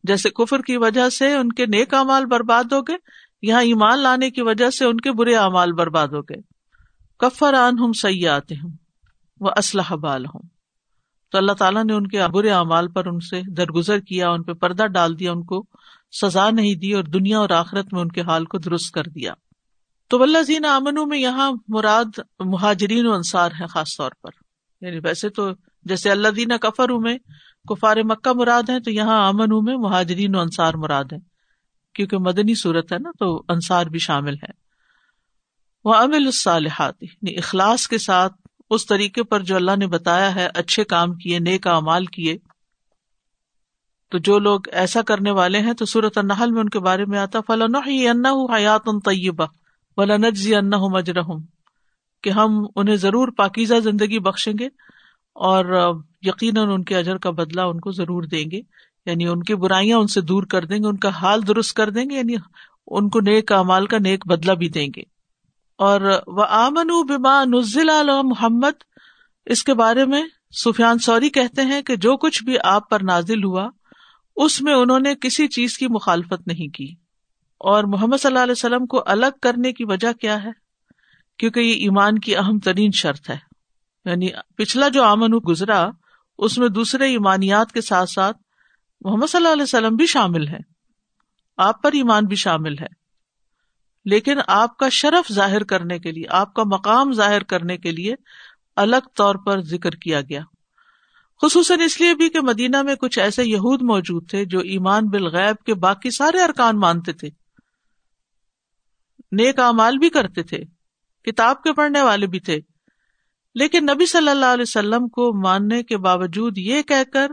جیسے 0.04 0.30
کفر 0.30 0.62
کی 0.62 0.76
وجہ 0.76 1.08
سے 1.08 1.32
ان 1.32 1.52
کے 1.52 1.66
نیک 1.66 1.94
امال 1.94 2.26
برباد 2.26 2.72
ہو 2.72 2.80
گئے، 2.80 2.96
یہاں 3.42 3.62
ایمان 3.62 3.98
لانے 3.98 4.30
کی 4.30 4.42
وجہ 4.42 4.70
سے 4.70 4.84
ان 4.84 5.00
کے 5.00 5.12
برے 5.12 5.36
اعمال 5.36 5.72
برباد 5.72 6.08
ہو 6.08 6.20
گئے۔ 6.20 6.40
کفر 7.18 7.54
آن 7.54 7.78
ہم 7.78 7.92
سیات 7.92 8.52
ہوں 8.52 8.70
وہ 9.40 9.50
اسلحہ 9.56 9.96
بال 9.96 10.24
ہوں 10.24 10.42
تو 11.32 11.38
اللہ 11.38 11.52
تعالیٰ 11.52 11.84
نے 11.84 11.92
ان 11.92 12.06
کے 12.06 12.26
برے 12.32 12.50
اعمال 12.50 12.88
پر 12.88 13.06
ان 13.06 13.20
سے 13.20 13.40
درگزر 13.52 13.98
کیا، 13.98 14.30
ان 14.30 14.42
پہ 14.42 14.52
پردہ 14.52 14.86
ڈال 14.86 15.18
دیا، 15.18 15.32
ان 15.32 15.42
کو 15.42 15.64
سزا 16.22 16.50
نہیں 16.50 16.74
دی 16.74 16.92
اور 16.92 17.04
دنیا 17.04 17.38
اور 17.38 17.50
آخرت 17.50 17.92
میں 17.92 18.00
ان 18.00 18.08
کے 18.08 18.20
حال 18.20 18.44
کو 18.44 18.58
درست 18.58 18.94
کر 18.94 19.02
دیا۔ 19.02 19.32
تو 20.08 20.22
اللہ 20.22 20.42
زین 20.42 20.64
امن 20.64 21.08
میں 21.08 21.18
یہاں 21.18 21.52
مراد 21.68 22.20
مہاجرین 22.40 23.06
و 23.06 23.12
انصار 23.12 23.50
ہے 23.60 23.66
خاص 23.66 23.88
طور 23.98 24.10
پر۔ 24.22 24.43
یعنی 24.84 24.98
ویسے 24.98 25.28
تو 25.28 25.50
جیسے 25.84 26.10
اللہ 26.10 26.28
دینا 26.28 26.56
کفر 26.56 26.88
میں 26.88 27.18
کفار 27.68 27.96
مکہ 28.04 28.32
مراد 28.32 28.68
ہے 28.68 28.80
تو 28.80 28.90
یہاں 28.90 29.28
امن 29.28 29.64
میں 29.64 29.76
مہاجرین 29.76 30.34
و 30.34 30.40
انصار 30.40 30.74
مراد 30.74 31.04
ہے 31.12 31.18
کیونکہ 31.94 32.18
مدنی 32.18 32.54
صورت 32.54 32.92
ہے 32.92 32.98
نا 32.98 33.10
تو 33.18 33.44
انصار 33.48 33.86
بھی 33.86 33.98
شامل 33.98 34.34
ہے 34.34 34.52
وہ 35.84 35.94
امل 35.94 36.26
الصالحات 36.26 37.02
یعنی 37.02 37.36
اخلاص 37.38 37.88
کے 37.88 37.98
ساتھ 37.98 38.32
اس 38.70 38.86
طریقے 38.86 39.22
پر 39.22 39.40
جو 39.40 39.56
اللہ 39.56 39.76
نے 39.76 39.86
بتایا 39.86 40.34
ہے، 40.34 40.48
اچھے 40.54 40.84
کام 40.84 41.14
کیے، 41.14 41.38
نیک 41.38 41.66
امال 41.66 42.06
کیے۔ 42.06 42.36
تو 44.12 44.18
جو 44.18 44.38
لوگ 44.38 44.60
ایسا 44.72 45.02
کرنے 45.02 45.30
والے 45.30 45.60
ہیں 45.60 45.72
تو 45.72 45.84
صورت 45.84 46.18
النحل 46.18 46.50
میں 46.50 46.60
ان 46.60 46.68
کے 46.68 46.78
بارے 46.78 47.04
میں 47.04 47.18
آتا 47.18 47.40
فلاں 47.40 48.52
حیات 48.54 48.88
طیبہ 49.04 49.46
ولا 49.96 50.16
نجزی 50.16 50.54
ان 50.56 50.70
مجرحم 50.92 51.53
کہ 52.24 52.30
ہم 52.30 52.66
انہیں 52.76 52.96
ضرور 52.96 53.28
پاکیزہ 53.28 53.74
زندگی 53.74 54.18
بخشیں 54.18 54.52
گے 54.58 54.66
اور 55.34 55.94
یقیناً 56.22 56.68
ان 56.68 56.84
کے 56.84 56.96
اجر 56.96 57.18
کا 57.18 57.30
بدلہ 57.30 57.60
ان 57.60 57.80
کو 57.80 57.92
ضرور 57.92 58.22
دیں 58.22 58.50
گے۔ 58.50 58.60
یعنی 59.06 59.26
ان 59.26 59.42
کی 59.42 59.54
برائیاں 59.54 59.98
ان 59.98 60.06
سے 60.06 60.20
دور 60.20 60.42
کر 60.42 60.64
دیں 60.64 60.78
گے، 60.78 60.86
ان 60.86 60.96
کا 60.96 61.08
حال 61.08 61.46
درست 61.46 61.76
کر 61.76 61.90
دیں 61.90 62.10
گے 62.10 62.16
یعنی 62.16 62.34
ان 62.86 63.08
کو 63.08 63.20
نیک 63.20 63.52
امال 63.52 63.86
کا 63.86 63.98
نیک 63.98 64.26
بدلہ 64.26 64.52
بھی 64.52 64.68
دیں 64.68 64.88
گے۔ 64.96 65.02
اور 65.78 66.00
وہ 66.26 66.44
آمن 66.48 67.06
بما 67.08 67.44
نزل 67.44 67.90
علیہ 67.90 68.22
محمد، 68.24 68.84
اس 69.46 69.64
کے 69.64 69.74
بارے 69.74 70.04
میں 70.04 70.24
سفیان 70.64 70.98
سوری 70.98 71.30
کہتے 71.30 71.62
ہیں 71.62 71.82
کہ 71.82 71.96
جو 71.96 72.16
کچھ 72.16 72.44
بھی 72.44 72.56
آپ 72.64 72.90
پر 72.90 73.00
نازل 73.02 73.44
ہوا، 73.44 73.68
اس 74.36 74.62
میں 74.62 74.74
انہوں 74.74 75.00
نے 75.00 75.14
کسی 75.20 75.48
چیز 75.48 75.78
کی 75.78 75.88
مخالفت 75.88 76.46
نہیں 76.46 76.74
کی۔ 76.74 76.94
اور 77.58 77.84
محمد 77.84 78.16
صلی 78.16 78.28
اللہ 78.28 78.42
علیہ 78.42 78.52
وسلم 78.52 78.86
کو 78.86 79.02
الگ 79.06 79.38
کرنے 79.42 79.72
کی 79.72 79.84
وجہ 79.84 80.12
کیا 80.20 80.44
ہے؟ 80.44 80.63
کیونکہ 81.38 81.60
یہ 81.60 81.72
ایمان 81.72 82.18
کی 82.18 82.36
اہم 82.36 82.58
ترین 82.58 82.90
شرط 82.94 83.30
ہے۔ 83.30 83.36
یعنی 84.04 84.28
پچھلا 84.56 84.88
جو 84.88 85.02
آمن 85.02 85.38
گزرا، 85.48 85.90
اس 86.38 86.58
میں 86.58 86.68
دوسرے 86.68 87.04
ایمانیات 87.04 87.72
کے 87.72 87.80
ساتھ 87.80 88.10
ساتھ 88.10 88.36
محمد 89.00 89.26
صلی 89.26 89.36
اللہ 89.36 89.52
علیہ 89.52 89.62
وسلم 89.62 89.96
بھی 89.96 90.06
شامل 90.06 90.48
ہے 90.48 90.58
آپ 91.56 91.82
پر 91.82 91.92
ایمان 91.92 92.24
بھی 92.24 92.36
شامل 92.36 92.78
ہے۔ 92.78 92.86
لیکن 94.04 94.38
آپ 94.46 94.76
کا 94.76 94.88
شرف 94.88 95.32
ظاہر 95.32 95.64
کرنے 95.64 95.98
کے 95.98 96.12
لیے، 96.12 96.24
آپ 96.28 96.54
کا 96.54 96.62
مقام 96.66 97.12
ظاہر 97.12 97.42
کرنے 97.42 97.76
کے 97.76 97.90
لیے 97.90 98.14
الگ 98.76 99.08
طور 99.16 99.34
پر 99.34 99.60
ذکر 99.60 99.90
کیا 99.90 100.20
گیا۔ 100.20 100.40
خصوصاً 101.42 101.80
اس 101.80 102.00
لیے 102.00 102.14
بھی 102.14 102.28
کہ 102.28 102.40
مدینہ 102.40 102.82
میں 102.82 102.94
کچھ 102.94 103.18
ایسے 103.18 103.44
یہود 103.44 103.82
موجود 103.82 104.30
تھے 104.30 104.44
جو 104.44 104.58
ایمان 104.58 105.08
بالغیب 105.08 105.64
کے 105.64 105.74
باقی 105.74 106.10
سارے 106.10 106.42
ارکان 106.42 106.80
مانتے 106.80 107.12
تھے۔ 107.12 107.28
نیک 109.32 109.60
امال 109.60 109.98
بھی 109.98 110.08
کرتے 110.08 110.42
تھے۔ 110.42 110.73
کتاب 111.24 111.62
کے 111.62 111.72
پڑھنے 111.72 112.02
والے 112.02 112.26
بھی 112.26 112.40
تھے۔ 112.40 112.58
لیکن 113.54 113.86
نبی 113.86 114.06
صلی 114.06 114.28
اللہ 114.28 114.46
علیہ 114.46 114.62
وسلم 114.62 115.08
کو 115.08 115.42
ماننے 115.42 115.82
کے 115.82 115.96
باوجود 115.96 116.58
یہ 116.58 116.82
کہہ 116.82 117.10
کر 117.12 117.28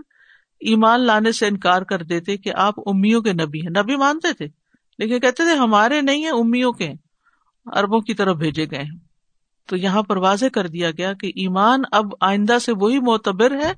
ایمان 0.60 1.02
لانے 1.02 1.32
سے 1.32 1.48
انکار 1.48 1.82
کر 1.82 2.04
دیتے 2.04 2.38
کہ 2.38 2.52
آپ 2.56 2.74
امیوں 2.86 3.22
کے 3.22 3.34
نبی 3.34 3.62
ہیں۔ 3.62 3.84
نبی 3.84 3.96
مانتے 3.96 4.34
تھے، 4.34 4.46
لیکن 5.00 5.20
کہتے 5.20 5.44
تھے 5.44 5.56
ہمارے 5.56 6.02
نہیں 6.02 6.22
ہیں، 6.22 6.32
امیوں 6.32 6.72
کے 6.72 6.92
اربوں 7.66 8.02
کی 8.02 8.14
طرف 8.14 8.38
بھیجے 8.38 8.66
گئے 8.72 8.80
ہیں۔ 8.80 9.12
تو 9.68 9.78
یہاں 9.78 10.04
پر 10.04 10.18
واضح 10.18 10.46
کر 10.54 10.68
دیا 10.68 10.92
گیا 10.92 11.14
کہ 11.14 11.28
ایمان 11.28 11.82
اب 11.92 12.06
آئندہ 12.22 12.58
سے 12.60 12.72
وہی 12.72 13.00
معتبر 13.00 13.52
ہے 13.52 13.74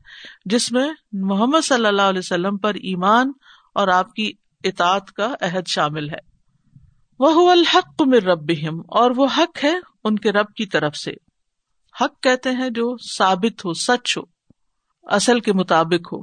جس 0.46 0.72
میں 0.72 0.88
محمد 1.12 1.66
صلی 1.66 1.86
اللہ 1.86 2.02
علیہ 2.02 2.20
وسلم 2.20 2.58
پر 2.58 2.74
ایمان 2.74 3.32
اور 3.76 3.88
آپ 3.88 4.14
کی 4.14 4.32
اطاعت 4.64 5.12
کا 5.12 5.36
عہد 5.42 5.68
شامل 5.68 6.10
ہے۔ 6.10 6.33
وہ 7.32 7.52
الحق 7.52 8.02
مر 8.02 8.24
رب 8.24 8.52
اور 8.88 9.12
وہ 9.16 9.28
حق 9.38 9.64
ہے 9.64 9.74
ان 10.04 10.16
کے 10.16 10.32
رب 10.32 10.54
کی 10.56 10.66
طرف 10.66 10.96
سے۔ 10.96 11.12
حق 12.02 12.24
کہتے 12.24 12.52
ہیں 12.52 12.70
جو 12.70 12.96
ثابت 13.18 13.66
ہو، 13.66 13.74
سچ 13.74 14.18
ہو، 14.18 14.22
اصل 15.04 15.40
کے 15.40 15.54
مطابق 15.54 16.14
ہو۔ 16.14 16.18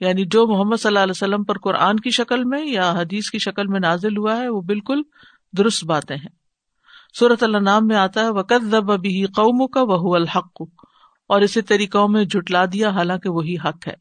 یعنی 0.00 0.24
جو 0.24 0.46
محمد 0.46 0.76
صلی 0.76 0.88
اللہ 0.88 0.98
علیہ 0.98 1.10
وسلم 1.10 1.44
پر 1.44 1.58
قرآن 1.58 1.96
کی 1.96 2.10
شکل 2.10 2.44
میں 2.44 2.66
یا 2.66 2.90
حدیث 2.90 3.30
کی 3.30 3.38
شکل 3.38 3.66
میں 3.66 3.80
نازل 3.80 4.16
ہوا 4.16 4.36
ہے، 4.36 4.48
وہ 4.48 4.60
بالکل 4.60 5.02
درست 5.58 5.84
باتیں 5.84 6.16
ہیں۔ 6.16 6.34
صورت 7.18 7.42
اللہ 7.42 7.58
نام 7.58 7.86
میں 7.86 7.96
آتا 7.96 8.20
ہے 8.20 8.30
وقت 8.30 8.74
ابھی 8.74 9.26
قوم 9.26 9.66
کا 9.66 9.82
وہ 9.82 10.14
الحق۔ 10.14 10.62
اور 11.28 11.40
اسے 11.40 11.62
تیری 11.62 11.86
قوم 11.86 12.12
میں 12.12 12.24
جٹلا 12.24 12.64
دیا، 12.64 12.90
حالانکہ 12.90 13.30
وہی 13.30 13.54
حق 13.54 13.88
ہے۔ 13.88 13.94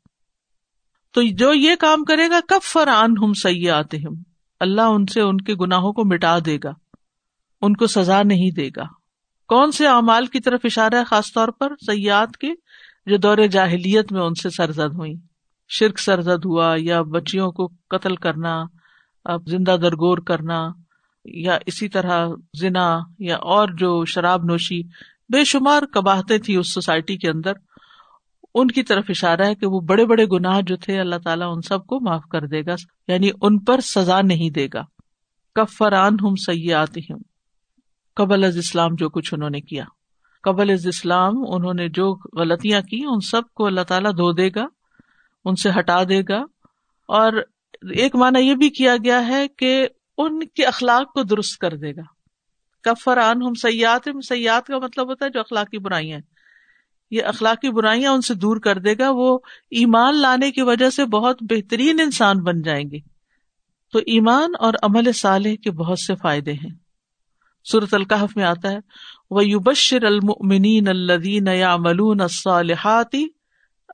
تو 1.14 1.22
جو 1.22 1.54
یہ 1.54 1.76
کام 1.80 2.04
کرے 2.04 2.30
گا 2.30 2.40
کب 2.48 2.60
فرآن 2.64 3.12
ہم 3.24 3.34
سی 3.34 3.70
آتے 3.70 3.98
اللہ 4.60 4.82
ان 4.82 5.06
سے 5.06 5.22
ان 5.22 5.38
کے 5.38 5.56
گناہوں 5.56 5.94
کو 5.94 6.06
مٹا 6.06 6.38
دے 6.46 6.58
گا، 6.64 6.72
ان 7.62 7.76
کو 7.76 7.88
سزا 7.88 8.24
نہیں 8.24 8.52
دے 8.52 8.70
گا۔ 8.76 8.84
کون 9.48 9.72
سے 9.72 9.88
اعمال 9.88 10.26
کی 10.26 10.40
طرف 10.40 10.60
اشارہ 10.64 10.96
ہے 10.96 11.04
خاص 11.04 11.34
طور 11.34 11.48
پر 11.48 11.74
سیاحت 11.86 12.38
کے، 12.38 12.54
جو 13.06 13.18
دور 13.18 13.38
جاہلیت 13.52 14.12
میں 14.12 14.22
ان 14.22 14.34
سے 14.34 14.50
سرزد 14.50 14.94
ہوئی 14.94 15.14
شرک 15.70 16.00
سرزد 16.00 16.46
ہوا 16.46 16.76
یا 16.78 17.02
بچیوں 17.02 17.52
کو 17.52 17.68
قتل 17.90 18.16
کرنا، 18.16 18.64
اب 19.26 19.42
زندہ 19.48 19.78
درگور 19.82 20.18
کرنا، 20.18 20.68
یا 21.26 21.58
اسی 21.66 21.90
طرح 21.90 22.28
زنا 22.60 23.00
یا 23.20 23.36
اور 23.36 23.68
جو 23.78 24.06
شراب 24.06 24.44
نوشی، 24.44 24.84
بے 25.34 25.44
شمار 25.44 25.84
کباہتے 25.84 26.38
تھی 26.38 26.56
اس 26.56 26.74
سوسائٹی 26.74 27.18
کے 27.18 27.30
اندر۔ 27.30 27.54
ان 28.62 28.68
کی 28.68 28.84
طرف 28.84 29.06
اشارہ 29.10 29.42
ہے 29.42 29.56
کہ 29.56 29.68
وہ 29.68 29.80
بڑے 29.80 30.06
بڑے 30.06 30.26
گناہ 30.26 30.62
جو 30.62 30.78
تھے 30.78 31.00
اللہ 31.00 31.16
تعالیٰ 31.24 31.56
ان 31.56 31.62
سب 31.62 31.86
کو 31.86 32.00
معاف 32.00 32.24
کر 32.32 32.48
دے 32.48 32.66
گا 32.66 32.76
یعنی 33.08 33.30
ان 33.42 33.60
پر 33.60 33.80
سزا 33.80 34.22
نہیں 34.22 34.50
دے 34.50 34.68
گا۔ 34.74 34.82
کفران 35.56 36.14
ہم 36.14 36.36
سیاحت 36.36 36.98
ہوں 36.98 37.20
قبل 38.16 38.44
از 38.44 38.58
اسلام 38.58 38.96
جو 38.98 39.10
کچھ 39.10 39.34
انہوں 39.34 39.50
نے 39.50 39.62
کیا۔ 39.62 39.86
قبل 40.44 40.70
از 40.70 40.88
اسلام 40.88 41.34
انہوں 41.48 41.74
نے 41.74 41.90
جو 41.90 42.18
غلطیاں 42.40 42.82
کی، 42.82 43.04
ان 43.06 43.20
سب 43.20 43.42
کو 43.54 43.66
اللہ 43.66 43.82
تعالیٰ 43.82 44.12
دھو 44.12 44.34
دے 44.34 44.50
گا، 44.56 44.66
ان 45.46 45.56
سے 45.56 45.70
ہٹا 45.80 46.04
دے 46.04 46.22
گا۔ 46.30 46.40
اور 47.08 47.34
ایک 47.82 48.16
معنی 48.16 48.40
یہ 48.40 48.56
بھی 48.56 48.70
کیا 48.70 48.96
گیا 49.04 49.28
ہے 49.28 49.48
کہ 49.48 49.88
ان 50.18 50.48
کے 50.48 50.66
اخلاق 50.66 51.14
کو 51.14 51.24
درست 51.24 51.58
کر 51.58 51.76
دے 51.78 51.92
گا۔ 51.92 52.02
کفران 52.84 53.42
ہم 53.42 53.54
سیاحت 53.54 54.10
سیاحت 54.28 54.68
کا 54.68 54.78
مطلب 54.78 55.10
ہوتا 55.10 55.26
ہے 55.26 55.30
جو 55.30 55.40
اخلاقی 55.40 55.78
برائیاں 55.78 56.20
یہ 57.12 57.24
اخلاقی 57.24 57.72
برائیاں 57.72 58.12
ان 58.12 58.22
سے 58.22 58.34
دور 58.34 58.58
کر 58.58 58.80
دے 58.80 58.98
گا، 58.98 59.10
وہ 59.10 59.40
ایمان 59.72 60.18
لانے 60.18 60.52
کی 60.52 60.62
وجہ 60.62 60.90
سے 60.90 61.06
بہت 61.06 61.38
بہترین 61.42 62.00
انسان 62.00 62.44
بن 62.44 62.62
جائیں 62.62 62.92
گے۔ 62.92 63.00
تو 63.92 64.00
ایمان 64.00 64.52
اور 64.60 64.74
عمل 64.84 65.12
صالح 65.12 65.50
کے 65.64 65.72
بہت 65.72 66.00
سے 66.00 66.16
فائدے 66.16 66.54
ہیں۔ 66.54 66.90
صورت 67.72 67.94
القحف 67.94 68.38
میں 68.38 68.46
آتا 68.46 68.72
ہے 68.72 68.78
وہ 69.30 69.46
یوبشر 69.46 70.04
المنین 70.04 70.88
الدین 70.88 71.48
یا 71.48 71.76
ملون 71.76 72.22
الصالحاتی 72.22 73.28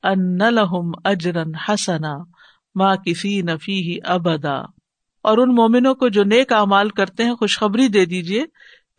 ان 0.04 0.38
لہم 0.38 0.92
اجرن 1.04 1.56
حسنا 1.56 2.18
ماں 2.76 2.96
کسی 2.96 3.42
نفی 3.42 3.98
ابدا 4.04 4.56
اور 5.24 5.38
ان 5.38 5.56
مومنوں 5.56 5.96
کو 5.96 6.08
جو 6.08 6.24
نیک 6.24 6.54
اعمال 6.54 6.90
کرتے 6.90 7.24
ہیں، 7.24 7.36
خوشخبری 7.36 7.88
دے 7.88 8.06
دیجیے 8.06 8.44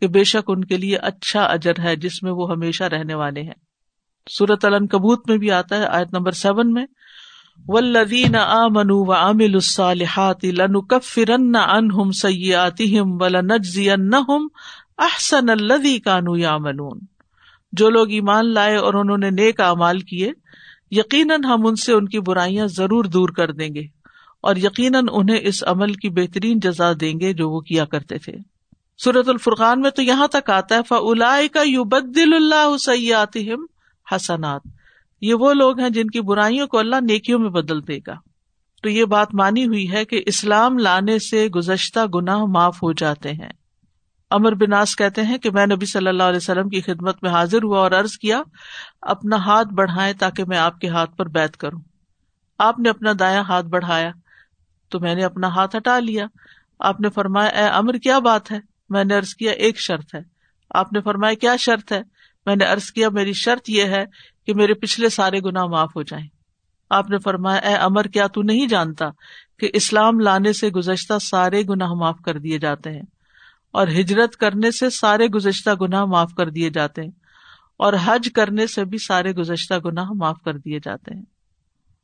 کہ 0.01 0.07
بے 0.07 0.23
شک 0.23 0.43
ان 0.47 0.63
کے 0.63 0.77
لیے 0.77 0.97
اچھا 0.97 1.43
اجر 1.43 1.71
ہے، 1.83 1.95
جس 1.95 2.23
میں 2.23 2.31
وہ 2.31 2.51
ہمیشہ 2.51 2.83
رہنے 2.83 3.13
والے 3.13 3.41
ہیں۔ 3.41 3.66
سورت 4.29 4.65
علن 4.65 4.87
کبوت 4.87 5.29
میں 5.29 5.37
بھی 5.37 5.51
آتا 5.51 5.77
ہے، 5.77 5.85
آیت 5.85 6.13
نمبر 6.13 6.31
سیون 6.31 6.73
میں۔ 6.73 6.85
ولدین 7.67 8.35
آ 8.35 8.67
منو 8.67 9.05
و 9.05 9.13
عامل 9.13 9.53
الصالحات 9.53 10.45
لنکفرن 10.45 11.55
عنہم 11.55 12.11
سیئاتہم 12.11 13.21
ولنجزینہم 13.21 14.47
احسن 14.97 15.49
الذی 15.49 15.99
کانوا 15.99 16.39
یعملون 16.39 16.99
جو 17.71 17.89
لوگ 17.89 18.09
ایمان 18.09 18.53
لائے 18.53 18.75
اور 18.75 18.93
انہوں 18.93 19.17
نے 19.17 19.29
نیک 19.29 19.59
اعمال 19.59 19.99
کیے، 19.99 20.31
یقیناً 20.91 21.43
ہم 21.43 21.67
ان 21.67 21.75
سے 21.75 21.93
ان 21.93 22.07
کی 22.07 22.19
برائیاں 22.19 22.67
ضرور 22.67 23.05
دور 23.05 23.29
کر 23.29 23.51
دیں 23.51 23.75
گے 23.75 23.83
اور 24.41 24.55
یقیناً 24.55 25.05
انہیں 25.11 25.39
اس 25.41 25.63
عمل 25.67 25.93
کی 25.93 26.09
بہترین 26.09 26.59
جزا 26.59 26.91
دیں 27.01 27.19
گے 27.19 27.33
جو 27.33 27.49
وہ 27.49 27.59
کیا 27.59 27.85
کرتے 27.85 28.17
تھے۔ 28.17 28.33
سورت 29.03 29.29
الفرقان 29.29 29.81
میں 29.81 29.89
تو 29.89 30.01
یہاں 30.01 30.27
تک 30.27 30.49
آتا 30.49 30.75
ہے 30.75 30.81
فلا 30.87 31.39
کا 31.51 31.61
یو 31.61 31.83
بدل 31.83 32.33
اللہ 32.33 32.77
سیاتم 32.77 33.65
حسنات۔ 34.15 34.61
یہ 35.21 35.33
وہ 35.33 35.53
لوگ 35.53 35.79
ہیں 35.79 35.89
جن 35.89 36.07
کی 36.07 36.21
برائیوں 36.21 36.67
کو 36.67 36.79
اللہ 36.79 36.95
نیکیوں 37.01 37.39
میں 37.39 37.49
بدل 37.49 37.87
دے 37.87 37.99
گا۔ 38.07 38.15
تو 38.83 38.89
یہ 38.89 39.05
بات 39.05 39.27
مانی 39.33 39.65
ہوئی 39.65 39.91
ہے 39.91 40.05
کہ 40.05 40.23
اسلام 40.25 40.77
لانے 40.77 41.19
سے 41.19 41.47
گزشتہ 41.47 41.99
گناہ 42.15 42.37
معاف 42.37 42.83
ہو 42.83 42.93
جاتے 42.93 43.31
ہیں۔ 43.31 43.49
امر 44.29 44.51
بناس 44.51 44.95
کہتے 44.95 45.23
ہیں 45.23 45.37
کہ 45.37 45.51
میں 45.51 45.65
نبی 45.65 45.85
صلی 45.85 46.07
اللہ 46.07 46.23
علیہ 46.23 46.37
وسلم 46.37 46.69
کی 46.69 46.81
خدمت 46.81 47.23
میں 47.23 47.31
حاضر 47.31 47.63
ہوا 47.63 47.79
اور 47.79 47.91
عرض 47.91 48.11
کیا، 48.11 48.41
اپنا 49.01 49.35
ہاتھ 49.35 49.67
بڑھائے 49.73 50.13
تاکہ 50.13 50.43
میں 50.45 50.57
آپ 50.57 50.79
کے 50.79 50.87
ہاتھ 50.87 51.15
پر 51.15 51.27
بیت 51.27 51.57
کروں۔ 51.57 51.79
آپ 52.59 52.79
نے 52.79 52.89
اپنا 52.89 53.11
دایا 53.19 53.41
ہاتھ 53.41 53.65
بڑھایا، 53.65 54.11
تو 54.89 54.99
میں 54.99 55.15
نے 55.15 55.23
اپنا 55.23 55.47
ہاتھ 55.47 55.75
ہٹا 55.75 55.99
لیا۔ 55.99 56.25
آپ 56.79 57.01
نے 57.01 57.09
فرمایا، 57.09 57.49
اے 57.49 57.63
امر 57.63 57.93
کیا 57.93 58.19
بات 58.19 58.51
ہے؟ 58.51 58.59
میں 58.89 59.03
نے 59.03 59.15
ارض 59.15 59.35
کیا، 59.35 59.51
ایک 59.51 59.79
شرط 59.79 60.15
ہے۔ 60.15 60.21
آپ 60.69 60.93
نے 60.93 61.01
فرمایا، 61.01 61.33
کیا 61.33 61.55
شرط 61.55 61.91
ہے؟ 61.91 62.01
میں 62.47 62.55
نے 62.55 62.65
ارض 62.65 62.91
کیا، 62.91 63.09
میری 63.09 63.33
شرط 63.33 63.69
یہ 63.69 63.83
ہے 63.83 64.05
کہ 64.45 64.53
میرے 64.53 64.73
پچھلے 64.73 65.09
سارے 65.09 65.39
گنا 65.39 65.65
معاف 65.65 65.89
ہو 65.95 66.01
جائیں۔ 66.01 66.27
آپ 66.89 67.09
نے 67.09 67.17
فرمایا، 67.17 67.57
اے 67.57 67.75
امر 67.75 68.03
کیا 68.03 68.27
تو 68.27 68.41
نہیں 68.41 68.67
جانتا 68.67 69.05
کہ 69.59 69.69
اسلام 69.73 70.19
لانے 70.19 70.53
سے 70.53 70.69
گزشتہ 70.69 71.13
سارے 71.21 71.61
گناہ 71.69 71.93
معاف 71.93 72.15
کر 72.25 72.39
دیے 72.39 72.59
جاتے 72.59 72.91
ہیں 72.91 73.01
اور 73.71 73.87
ہجرت 73.87 74.35
کرنے 74.35 74.71
سے 74.71 74.89
سارے 74.89 75.25
گزشتہ 75.25 75.69
گناہ 75.81 76.05
معاف 76.05 76.31
کر 76.37 76.49
دیے 76.49 76.69
جاتے 76.69 77.01
ہیں 77.01 77.11
اور 77.77 77.93
حج 78.05 78.29
کرنے 78.35 78.67
سے 78.67 78.85
بھی 78.85 78.97
سارے 78.97 79.31
گزشتہ 79.31 79.73
گناہ 79.85 80.11
معاف 80.15 80.37
کر 80.45 80.57
دیے 80.57 80.79
جاتے 80.79 81.15
ہیں۔ 81.15 81.23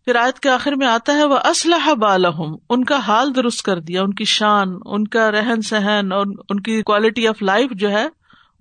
پھر 0.05 0.15
آیت 0.15 0.39
کے 0.39 0.49
آخر 0.49 0.71
میں 0.71 0.87
آتا 0.87 1.13
ہے 1.13 1.25
وہ 1.25 1.37
اسلحہ 1.37 1.93
بالحم 1.93 2.55
ان 2.69 2.83
کا 2.83 2.97
حال 2.97 3.35
درست 3.35 3.61
کر 3.61 3.79
دیا، 3.79 4.01
ان 4.01 4.13
کی 4.13 4.25
شان، 4.25 4.67
ان 4.85 5.07
کا 5.07 5.31
رہن 5.31 5.61
سہن 5.61 6.11
اور 6.11 6.25
ان 6.49 6.59
کی 6.59 6.81
کوالٹی 6.81 7.27
آف 7.27 7.41
لائف 7.41 7.71
جو 7.71 7.91
ہے 7.91 8.07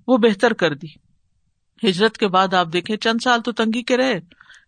وہ 0.07 0.17
بہتر 0.17 0.53
کر 0.53 0.75
دی۔ 0.75 1.12
ہجرت 1.89 2.19
کے 2.19 2.29
بعد 2.29 2.55
آپ 2.55 2.67
دیکھیں 2.73 2.97
چند 2.97 3.19
سال 3.25 3.41
تو 3.41 3.53
تنگی 3.53 3.83
کے 3.83 3.97
رہے، 3.97 4.21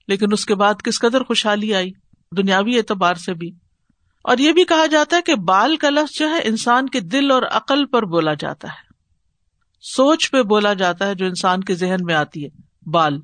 لیکن 0.08 0.26
اس 0.32 0.46
کے 0.46 0.54
بعد 0.54 0.74
کس 0.84 1.00
قدر 1.00 1.22
خوشحالی 1.22 1.74
آئی، 1.74 1.90
دنیاوی 2.36 2.76
اعتبار 2.76 3.14
سے 3.14 3.34
بھی۔ 3.34 3.50
اور 4.24 4.38
یہ 4.38 4.52
بھی 4.52 4.64
کہا 4.64 4.86
جاتا 4.86 5.16
ہے 5.16 5.22
کہ 5.22 5.34
بال 5.34 5.76
کا 5.76 5.90
لفظ 5.90 6.18
جو 6.18 6.30
ہے، 6.30 6.38
انسان 6.44 6.88
کے 6.88 7.00
دل 7.00 7.30
اور 7.30 7.42
عقل 7.42 7.86
پر 7.86 8.02
بولا 8.02 8.34
جاتا 8.34 8.68
ہے۔ 8.68 8.94
سوچ 9.80 10.30
پہ 10.30 10.42
بولا 10.42 10.72
جاتا 10.72 11.06
ہے 11.06 11.14
جو 11.14 11.26
انسان 11.26 11.64
کے 11.64 11.74
ذہن 11.74 11.96
میں 12.00 12.14
آتی 12.14 12.44
ہے، 12.44 12.48
بال۔ 12.90 13.20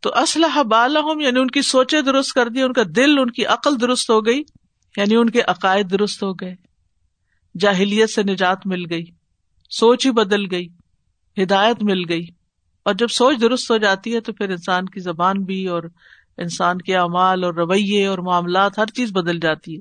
تو 0.00 0.10
اسلحہ 0.14 0.62
بال 0.62 0.96
یعنی 1.20 1.40
ان 1.40 1.50
کی 1.50 1.62
سوچیں 1.62 2.00
درست 2.00 2.32
کر 2.32 2.48
دی، 2.48 2.62
ان 2.62 2.72
کا 2.72 2.82
دل، 2.96 3.18
ان 3.18 3.30
کی 3.30 3.46
عقل 3.46 3.80
درست 3.80 4.10
ہو 4.10 4.26
گئی 4.26 4.42
یعنی 4.96 5.16
ان 5.16 5.30
کے 5.30 5.40
عقائد 5.40 5.90
درست 5.90 6.22
ہو 6.22 6.32
گئے۔ 6.32 6.54
جاہلیت 7.60 8.10
سے 8.10 8.22
نجات 8.22 8.66
مل 8.66 8.82
گئی، 8.90 9.04
سوچ 9.70 10.06
ہی 10.06 10.10
بدل 10.10 10.50
گئی، 10.50 10.68
ہدایت 11.42 11.82
مل 11.82 12.02
گئی۔ 12.08 12.35
اور 12.86 12.94
جب 12.94 13.06
سوچ 13.08 13.40
درست 13.40 13.70
ہو 13.70 13.76
جاتی 13.76 14.14
ہے 14.14 14.20
تو 14.20 14.32
پھر 14.32 14.50
انسان 14.50 14.86
کی 14.86 15.00
زبان 15.00 15.42
بھی 15.42 15.66
اور 15.66 15.82
انسان 16.36 16.78
کے 16.78 16.96
اعمال 16.96 17.44
اور 17.44 17.54
رویے 17.54 18.06
اور 18.06 18.18
معاملات 18.18 18.78
ہر 18.78 18.86
چیز 18.86 19.12
بدل 19.12 19.40
جاتی 19.40 19.76
ہے۔ 19.76 19.80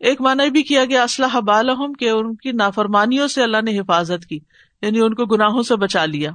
ایک 0.00 0.20
معنی 0.20 0.50
بھی 0.50 0.62
کیا 0.62 0.84
گیا 0.84 1.02
اسلحہ 1.02 1.40
بالحم 1.40 1.92
کہ 1.92 2.10
ان 2.10 2.36
کی 2.36 2.52
نافرمانیوں 2.52 3.28
سے 3.28 3.42
اللہ 3.42 3.56
نے 3.64 3.78
حفاظت 3.78 4.26
کی 4.26 4.38
یعنی 4.82 5.00
ان 5.00 5.14
کو 5.14 5.24
گناہوں 5.24 5.62
سے 5.62 5.76
بچا 5.76 6.04
لیا۔ 6.04 6.30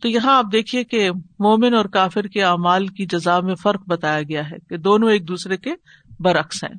تو 0.00 0.08
یہاں 0.08 0.38
آپ 0.38 0.44
دیکھیے 0.52 0.84
کہ 0.84 1.10
مومن 1.38 1.74
اور 1.74 1.84
کافر 1.84 2.22
کے 2.22 2.42
اعمال 2.42 2.86
کی 2.86 3.06
جزا 3.06 3.40
میں 3.40 3.54
فرق 3.54 3.82
بتایا 3.86 4.22
گیا 4.22 4.50
ہے 4.50 4.56
کہ 4.68 4.76
دونوں 4.76 5.10
ایک 5.10 5.28
دوسرے 5.28 5.56
کے 5.56 5.70
برعکس 6.20 6.64
ہیں۔ 6.64 6.74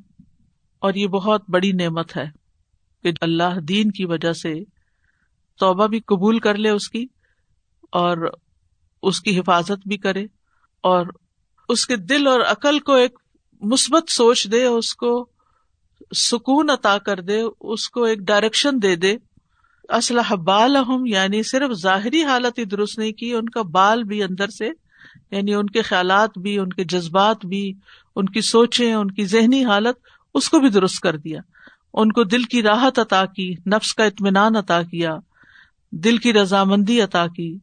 اور 0.78 0.94
یہ 0.94 1.06
بہت 1.06 1.42
بڑی 1.48 1.72
نعمت 1.72 2.16
ہے 2.16 2.26
کہ 3.02 3.12
اللہ 3.20 3.60
دین 3.60 3.90
کی 3.90 4.04
وجہ 4.04 4.32
سے 4.32 4.54
توبہ 5.58 5.86
بھی 5.86 6.00
قبول 6.00 6.38
کر 6.38 6.54
لے 6.54 6.70
اس 6.70 6.88
کی 6.88 7.06
اور 7.92 8.32
اس 9.02 9.20
کی 9.20 9.40
حفاظت 9.40 9.88
بھی 9.88 9.96
کرے 9.96 10.26
اور 10.80 11.06
اس 11.68 11.86
کے 11.86 11.96
دل 11.96 12.26
اور 12.26 12.40
عقل 12.40 12.78
کو 12.78 12.92
ایک 12.92 13.18
مثبت 13.62 14.10
سوچ 14.10 14.52
دے، 14.52 14.64
اس 14.64 14.94
کو 14.94 15.28
سکون 16.16 16.70
عطا 16.70 16.98
کر 16.98 17.20
دے، 17.20 17.42
اس 17.60 17.88
کو 17.88 18.04
ایک 18.04 18.18
ڈائریکشن 18.18 18.82
دے 18.82 18.96
دے۔ 18.96 19.16
اسلح 19.88 20.34
بال 20.34 20.76
یعنی 21.04 21.42
صرف 21.42 21.72
ظاہری 21.72 22.24
حالت 22.24 22.58
ہی 22.58 22.64
درست 22.64 22.98
نہیں 22.98 23.12
کی، 23.12 23.34
ان 23.34 23.48
کا 23.48 23.62
بال 23.62 24.04
بھی 24.04 24.22
اندر 24.22 24.48
سے 24.48 24.70
یعنی 25.30 25.54
ان 25.54 25.66
کے 25.66 25.82
خیالات 25.82 26.38
بھی، 26.38 26.58
ان 26.58 26.68
کے 26.68 26.84
جذبات 26.84 27.46
بھی، 27.46 27.72
ان 28.16 28.26
کی 28.26 28.40
سوچیں، 28.40 28.94
ان 28.94 29.10
کی 29.10 29.24
ذہنی 29.24 29.64
حالت، 29.64 29.96
اس 30.34 30.48
کو 30.48 30.60
بھی 30.60 30.68
درست 30.68 31.00
کر 31.00 31.16
دیا۔ 31.16 31.40
ان 31.94 32.12
کو 32.12 32.24
دل 32.24 32.42
کی 32.42 32.62
راحت 32.62 32.98
عطا 32.98 33.24
کی، 33.26 33.54
نفس 33.66 33.94
کا 33.94 34.04
اطمینان 34.04 34.56
عطا 34.56 34.82
کیا، 34.82 35.16
دل 35.92 36.16
کی 36.16 36.32
رضامندی 36.32 37.00
عطا 37.00 37.26
کی۔ 37.36 37.58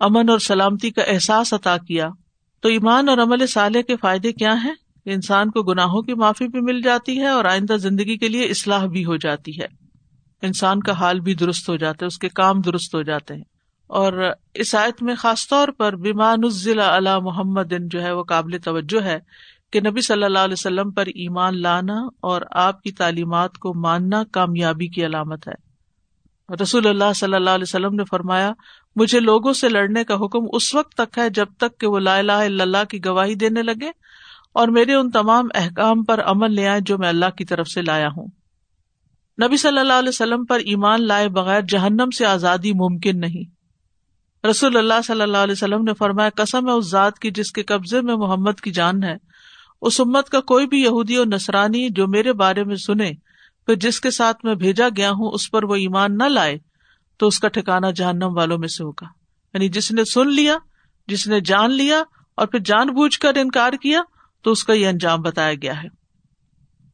امن 0.00 0.28
اور 0.28 0.38
سلامتی 0.38 0.90
کا 0.90 1.02
احساس 1.02 1.54
عطا 1.54 1.76
کیا۔ 1.76 2.08
تو 2.60 2.68
ایمان 2.68 3.08
اور 3.08 3.18
عمل 3.18 3.46
صالح 3.46 3.80
کے 3.80 3.96
فائدے 3.96 4.32
کیا 4.32 4.64
ہیں؟ 4.64 4.74
انسان 5.04 5.50
کو 5.50 5.62
گناہوں 5.62 6.02
کی 6.02 6.14
معافی 6.14 6.48
بھی 6.48 6.60
مل 6.60 6.82
جاتی 6.82 7.18
ہے 7.18 7.26
اور 7.26 7.44
آئندہ 7.44 7.76
زندگی 7.76 8.16
کے 8.16 8.28
لیے 8.28 8.44
اصلاح 8.44 8.86
بھی 8.86 9.04
ہو 9.04 9.16
جاتی 9.16 9.60
ہے۔ 9.60 9.66
انسان 10.42 10.80
کا 10.80 10.92
حال 10.92 11.20
بھی 11.20 11.34
درست 11.34 11.68
ہو 11.68 11.76
جاتا 11.76 11.98
ہے، 12.02 12.06
اس 12.06 12.18
کے 12.18 12.28
کام 12.28 12.60
درست 12.60 12.94
ہو 12.94 13.02
جاتے 13.02 13.34
ہیں۔ 13.34 13.44
اور 13.86 14.30
اس 14.54 14.74
آیت 14.74 15.02
میں 15.02 15.14
خاص 15.14 15.48
طور 15.48 15.68
پر 15.68 15.96
بیمان 15.96 16.38
علی 16.78 17.10
محمد 17.22 17.72
جو 17.80 18.02
ہے 18.02 18.12
وہ 18.12 18.22
قابل 18.22 18.58
توجہ 18.64 19.04
ہے 19.04 19.18
کہ 19.72 19.80
نبی 19.80 20.00
صلی 20.00 20.24
اللہ 20.24 20.38
علیہ 20.38 20.52
وسلم 20.52 20.90
پر 20.90 21.06
ایمان 21.06 21.62
لانا 21.62 21.98
اور 22.20 22.42
آپ 22.50 22.82
کی 22.82 22.92
تعلیمات 22.92 23.58
کو 23.58 23.74
ماننا 23.74 24.22
کامیابی 24.32 24.86
کی 24.88 25.06
علامت 25.06 25.48
ہے۔ 25.48 25.65
رسول 26.62 26.86
اللہ 26.86 27.12
صلی 27.16 27.34
اللہ 27.34 27.50
علیہ 27.50 27.62
وسلم 27.62 27.94
نے 27.94 28.04
فرمایا، 28.04 28.52
مجھے 28.96 29.20
لوگوں 29.20 29.52
سے 29.52 29.68
لڑنے 29.68 30.04
کا 30.04 30.14
حکم 30.14 30.38
اس 30.52 30.74
وقت 30.74 30.94
تک 30.94 31.18
ہے 31.18 31.30
جب 31.30 31.46
تک 31.58 31.80
کہ 31.80 31.86
وہ 31.86 31.98
لا 31.98 32.18
الہ 32.18 32.32
الا 32.32 32.62
اللہ 32.62 32.84
کی 32.90 33.04
گواہی 33.04 33.34
دینے 33.34 33.62
لگے 33.62 33.90
اور 34.54 34.68
میرے 34.68 34.94
ان 34.94 35.10
تمام 35.10 35.48
احکام 35.54 36.04
پر 36.04 36.22
عمل 36.22 36.54
لے 36.54 36.68
آئے 36.68 36.80
جو 36.80 36.98
میں 36.98 37.08
اللہ 37.08 37.30
کی 37.38 37.44
طرف 37.44 37.68
سے 37.68 37.82
لایا 37.82 38.08
ہوں۔ 38.16 38.26
نبی 39.46 39.56
صلی 39.56 39.78
اللہ 39.78 39.92
علیہ 39.92 40.08
وسلم 40.08 40.44
پر 40.44 40.58
ایمان 40.58 41.06
لائے 41.06 41.28
بغیر 41.28 41.60
جہنم 41.60 42.10
سے 42.10 42.26
آزادی 42.26 42.72
ممکن 42.72 43.20
نہیں۔ 43.20 43.56
رسول 44.46 44.76
اللہ 44.76 45.02
صلی 45.04 45.22
اللہ 45.22 45.36
علیہ 45.36 45.52
وسلم 45.52 45.82
نے 45.82 45.94
فرمایا، 45.94 46.30
قسم 46.34 46.66
ہے 46.66 46.72
اس 46.72 46.90
ذات 46.90 47.18
کی 47.18 47.30
جس 47.30 47.52
کے 47.52 47.62
قبضے 47.62 48.00
میں 48.00 48.16
محمد 48.16 48.60
کی 48.62 48.70
جان 48.70 49.02
ہے۔ 49.02 49.16
اس 49.82 50.00
امت 50.00 50.28
کا 50.28 50.40
کوئی 50.40 50.66
بھی 50.66 50.82
یہودی 50.82 51.16
اور 51.16 51.26
نسرانی 51.26 51.88
جو 51.88 52.06
میرے 52.06 52.32
بارے 52.32 52.64
میں 52.64 52.76
سنے 52.76 53.12
پھر 53.66 53.74
جس 53.74 54.00
کے 54.00 54.10
ساتھ 54.10 54.44
میں 54.44 54.54
بھیجا 54.54 54.88
گیا 54.96 55.10
ہوں، 55.10 55.30
اس 55.30 55.50
پر 55.50 55.64
وہ 55.64 55.74
ایمان 55.74 56.18
نہ 56.18 56.24
لائے، 56.24 56.58
تو 57.18 57.26
اس 57.26 57.38
کا 57.38 57.48
ٹھکانا 57.48 57.90
جہنم 57.90 58.36
والوں 58.36 58.58
میں 58.58 58.68
سے 58.68 58.84
ہوگا۔ 58.84 59.06
یعنی 59.54 59.68
جس 59.68 59.92
نے 59.92 60.04
سن 60.04 60.28
لیا، 60.28 60.56
جس 61.06 61.28
نے 61.28 61.40
جان 61.40 61.70
لیا 61.70 62.02
اور 62.36 62.46
پھر 62.46 62.58
جان 62.58 62.86
بوجھ 62.86 63.18
کر 63.18 63.36
انکار 63.36 63.72
کیا، 63.72 64.02
تو 64.42 64.50
اس 64.50 64.64
کا 64.64 64.72
یہ 64.72 64.88
انجام 64.88 65.22
بتایا 65.22 65.54
گیا 65.54 65.82
ہے۔ 65.82 65.88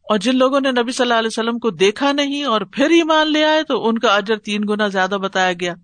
اور 0.02 0.18
جن 0.18 0.36
لوگوں 0.36 0.60
نے 0.60 0.70
نبی 0.70 0.92
صلی 0.92 1.04
اللہ 1.04 1.18
علیہ 1.18 1.30
وسلم 1.32 1.58
کو 1.58 1.70
دیکھا 1.70 2.12
نہیں 2.12 2.44
اور 2.44 2.60
پھر 2.60 2.90
ایمان 2.90 3.32
لے 3.32 3.44
آئے، 3.44 3.62
تو 3.62 3.88
ان 3.88 3.98
کا 3.98 4.16
اجر 4.16 4.36
تین 4.36 4.60
گنا 4.68 4.88
زیادہ 4.88 5.18
بتایا 5.22 5.52
گیا۔ 5.52 5.74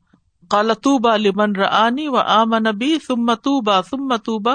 کالتوبا 0.51 1.16
لمن 1.16 1.57
رانی 1.57 2.09
و 2.09 2.16
آم 2.16 2.55
نبی 2.55 2.98
ثم 3.07 3.20
متوبا 3.20 3.83
ثم 3.83 4.05
متوبا 4.05 4.55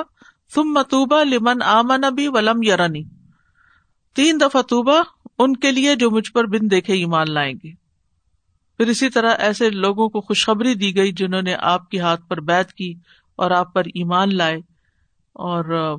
ثم 0.55 0.73
متوبا 0.73 1.23
لمن 1.23 1.61
آم 1.61 1.91
نبی 1.91 2.27
ولم 2.27 2.63
یرنی۔ 2.63 3.03
تین 4.15 4.39
دفعہ 4.41 4.61
توبا 4.61 5.01
ان 5.39 5.55
کے 5.55 5.71
لیے 5.71 5.95
جو 5.95 6.11
مجھ 6.11 6.31
پر 6.31 6.45
بن 6.45 6.71
دیکھے 6.71 6.93
ایمان 6.93 7.31
لائیں 7.31 7.53
گے۔ 7.63 7.71
پھر 8.77 8.87
اسی 8.87 9.09
طرح 9.09 9.35
ایسے 9.39 9.69
لوگوں 9.69 10.09
کو 10.09 10.21
خوشخبری 10.21 10.73
دی 10.73 10.95
گئی 10.95 11.11
جنہوں 11.11 11.41
نے 11.41 11.55
آپ 11.59 11.89
کے 11.89 11.99
ہاتھ 11.99 12.21
پر 12.27 12.39
بیت 12.39 12.73
کی 12.73 12.93
اور 13.35 13.51
آپ 13.51 13.73
پر 13.73 13.81
ایمان 13.85 14.35
لائے۔ 14.35 14.57
اور 15.33 15.95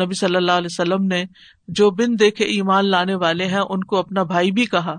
نبی 0.00 0.14
صلی 0.14 0.36
اللہ 0.36 0.52
علیہ 0.52 0.68
وسلم 0.70 1.04
نے 1.04 1.24
جو 1.68 1.90
بن 1.90 2.18
دیکھے 2.18 2.44
ایمان 2.44 2.90
لانے 2.90 3.14
والے 3.14 3.46
ہیں، 3.46 3.60
ان 3.68 3.84
کو 3.84 3.96
اپنا 3.96 4.22
بھائی 4.22 4.50
بھی 4.50 4.66
کہا۔ 4.66 4.98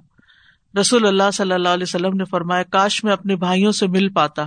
رسول 0.80 1.08
اللہ 1.08 1.32
صلی 1.34 1.54
اللہ 1.54 1.70
علیہ 1.70 1.86
وسلم 1.88 2.14
نے 2.14 2.26
فرمایا، 2.26 2.64
کاش 2.64 3.04
میں 3.04 3.14
اپنے 3.14 3.36
بھائیوں 3.36 3.72
سے 3.72 3.88
مل 3.88 4.10
پاتا۔ 4.10 4.44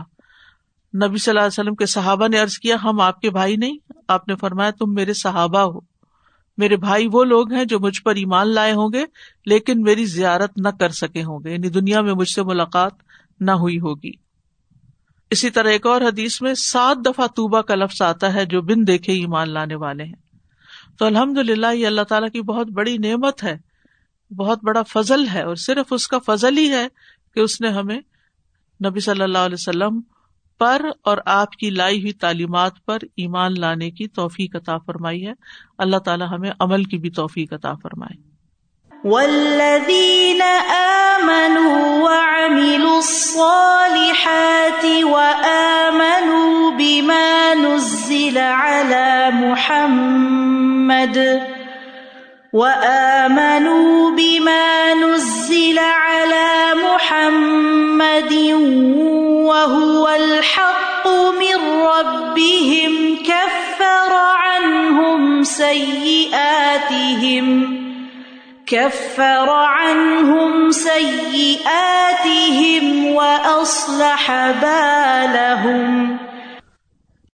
نبی 0.94 1.18
صلی 1.18 1.30
اللہ 1.30 1.40
علیہ 1.40 1.46
وسلم 1.46 1.74
کے 1.74 1.86
صحابہ 1.86 2.28
نے 2.28 2.40
ارض 2.40 2.58
کیا، 2.58 2.76
ہم 2.84 3.00
آپ 3.00 3.20
کے 3.20 3.30
بھائی 3.30 3.56
نہیں۔ 3.56 3.78
آپ 4.08 4.28
نے 4.28 4.36
فرمایا، 4.36 4.70
تم 4.70 4.94
میرے 4.94 5.12
صحابہ 5.12 5.58
ہو۔ 5.58 5.93
میرے 6.58 6.76
بھائی 6.76 7.08
وہ 7.12 7.24
لوگ 7.24 7.52
ہیں 7.52 7.64
جو 7.64 7.78
مجھ 7.80 8.02
پر 8.02 8.14
ایمان 8.14 8.48
لائے 8.48 8.72
ہوں 8.72 8.92
گے، 8.92 9.04
لیکن 9.46 9.82
میری 9.82 10.04
زیارت 10.04 10.52
نہ 10.56 10.68
کر 10.68 10.88
سکے 10.88 11.22
ہوں 11.24 11.44
گے 11.44 11.52
یعنی 11.52 11.68
دنیا 11.68 12.00
میں 12.00 12.14
مجھ 12.14 12.28
سے 12.28 12.42
ملاقات 12.42 12.92
نہ 13.40 13.50
ہوئی 13.50 13.80
ہوگی۔ 13.80 14.12
اسی 15.30 15.50
طرح 15.50 15.68
ایک 15.68 15.86
اور 15.86 16.00
حدیث 16.00 16.42
میں 16.42 16.54
سات 16.54 16.96
دفعہ 17.06 17.26
توبہ 17.26 17.60
کا 17.60 17.74
لفظ 17.74 18.02
آتا 18.02 18.34
ہے 18.34 18.44
جو 18.44 18.62
بن 18.62 18.86
دیکھے 18.86 19.12
ایمان 19.12 19.50
لانے 19.50 19.74
والے 19.74 20.04
ہیں۔ 20.04 20.22
تو 20.98 21.04
الحمد 21.04 21.38
للہ 21.38 21.74
یہ 21.74 21.86
اللہ 21.86 22.02
تعالیٰ 22.02 22.28
کی 22.30 22.42
بہت 22.42 22.66
بڑی 22.66 22.98
نعمت 22.98 23.44
ہے، 23.44 23.56
بہت 24.30 24.64
بڑا 24.64 24.82
فضل 24.82 25.28
ہے، 25.28 25.42
اور 25.42 25.54
صرف 25.54 25.92
اس 25.92 26.08
کا 26.08 26.18
فضل 26.26 26.58
ہی 26.58 26.70
ہے 26.70 26.86
کہ 27.34 27.40
اس 27.40 27.60
نے 27.60 27.68
ہمیں 27.68 27.98
نبی 28.80 29.00
صلی 29.00 29.22
اللہ 29.22 29.38
علیہ 29.38 29.56
وسلم 29.58 30.00
پر 30.58 30.82
اور 31.02 31.18
آپ 31.26 31.52
کی 31.52 31.70
لائی 31.70 32.00
ہوئی 32.00 32.12
تعلیمات 32.12 32.72
پر 32.86 32.98
ایمان 33.16 33.60
لانے 33.60 33.90
کی 33.90 34.08
توفیق 34.08 34.56
عطا 34.56 34.78
فرمائی 34.78 35.26
ہے۔ 35.26 35.32
اللہ 35.78 35.96
تعالیٰ 35.96 36.28
ہمیں 36.30 36.50
عمل 36.60 36.84
کی 36.84 36.98
بھی 36.98 37.10
توفیق 37.10 37.52
عطا 37.52 37.72
فرمائے۔ 37.82 38.34
والذین 39.04 40.42
آمنوا 40.70 42.10
وعملوا 42.10 42.96
الصالحات 42.96 44.84
وآمنوا 45.02 46.70
بما 46.70 47.54
نزل 47.54 48.36
على 48.36 49.30
محمد 49.46 51.18
وآمنوا 52.52 54.10
بما 54.10 54.92
نزل 54.94 55.78
على 55.78 56.72
محمد 56.82 58.32
وهو 59.54 60.08
الحق 60.08 61.06
من 61.08 61.58
ربهم 61.86 63.16
كفر 63.22 64.12
عنهم 64.14 65.42
سيئاتهم 65.42 66.96
كفر 68.66 69.50
عنهم 69.50 70.70
سيئاتهم 70.70 72.04
وأصلح 73.06 74.50
بالهم 74.62 76.18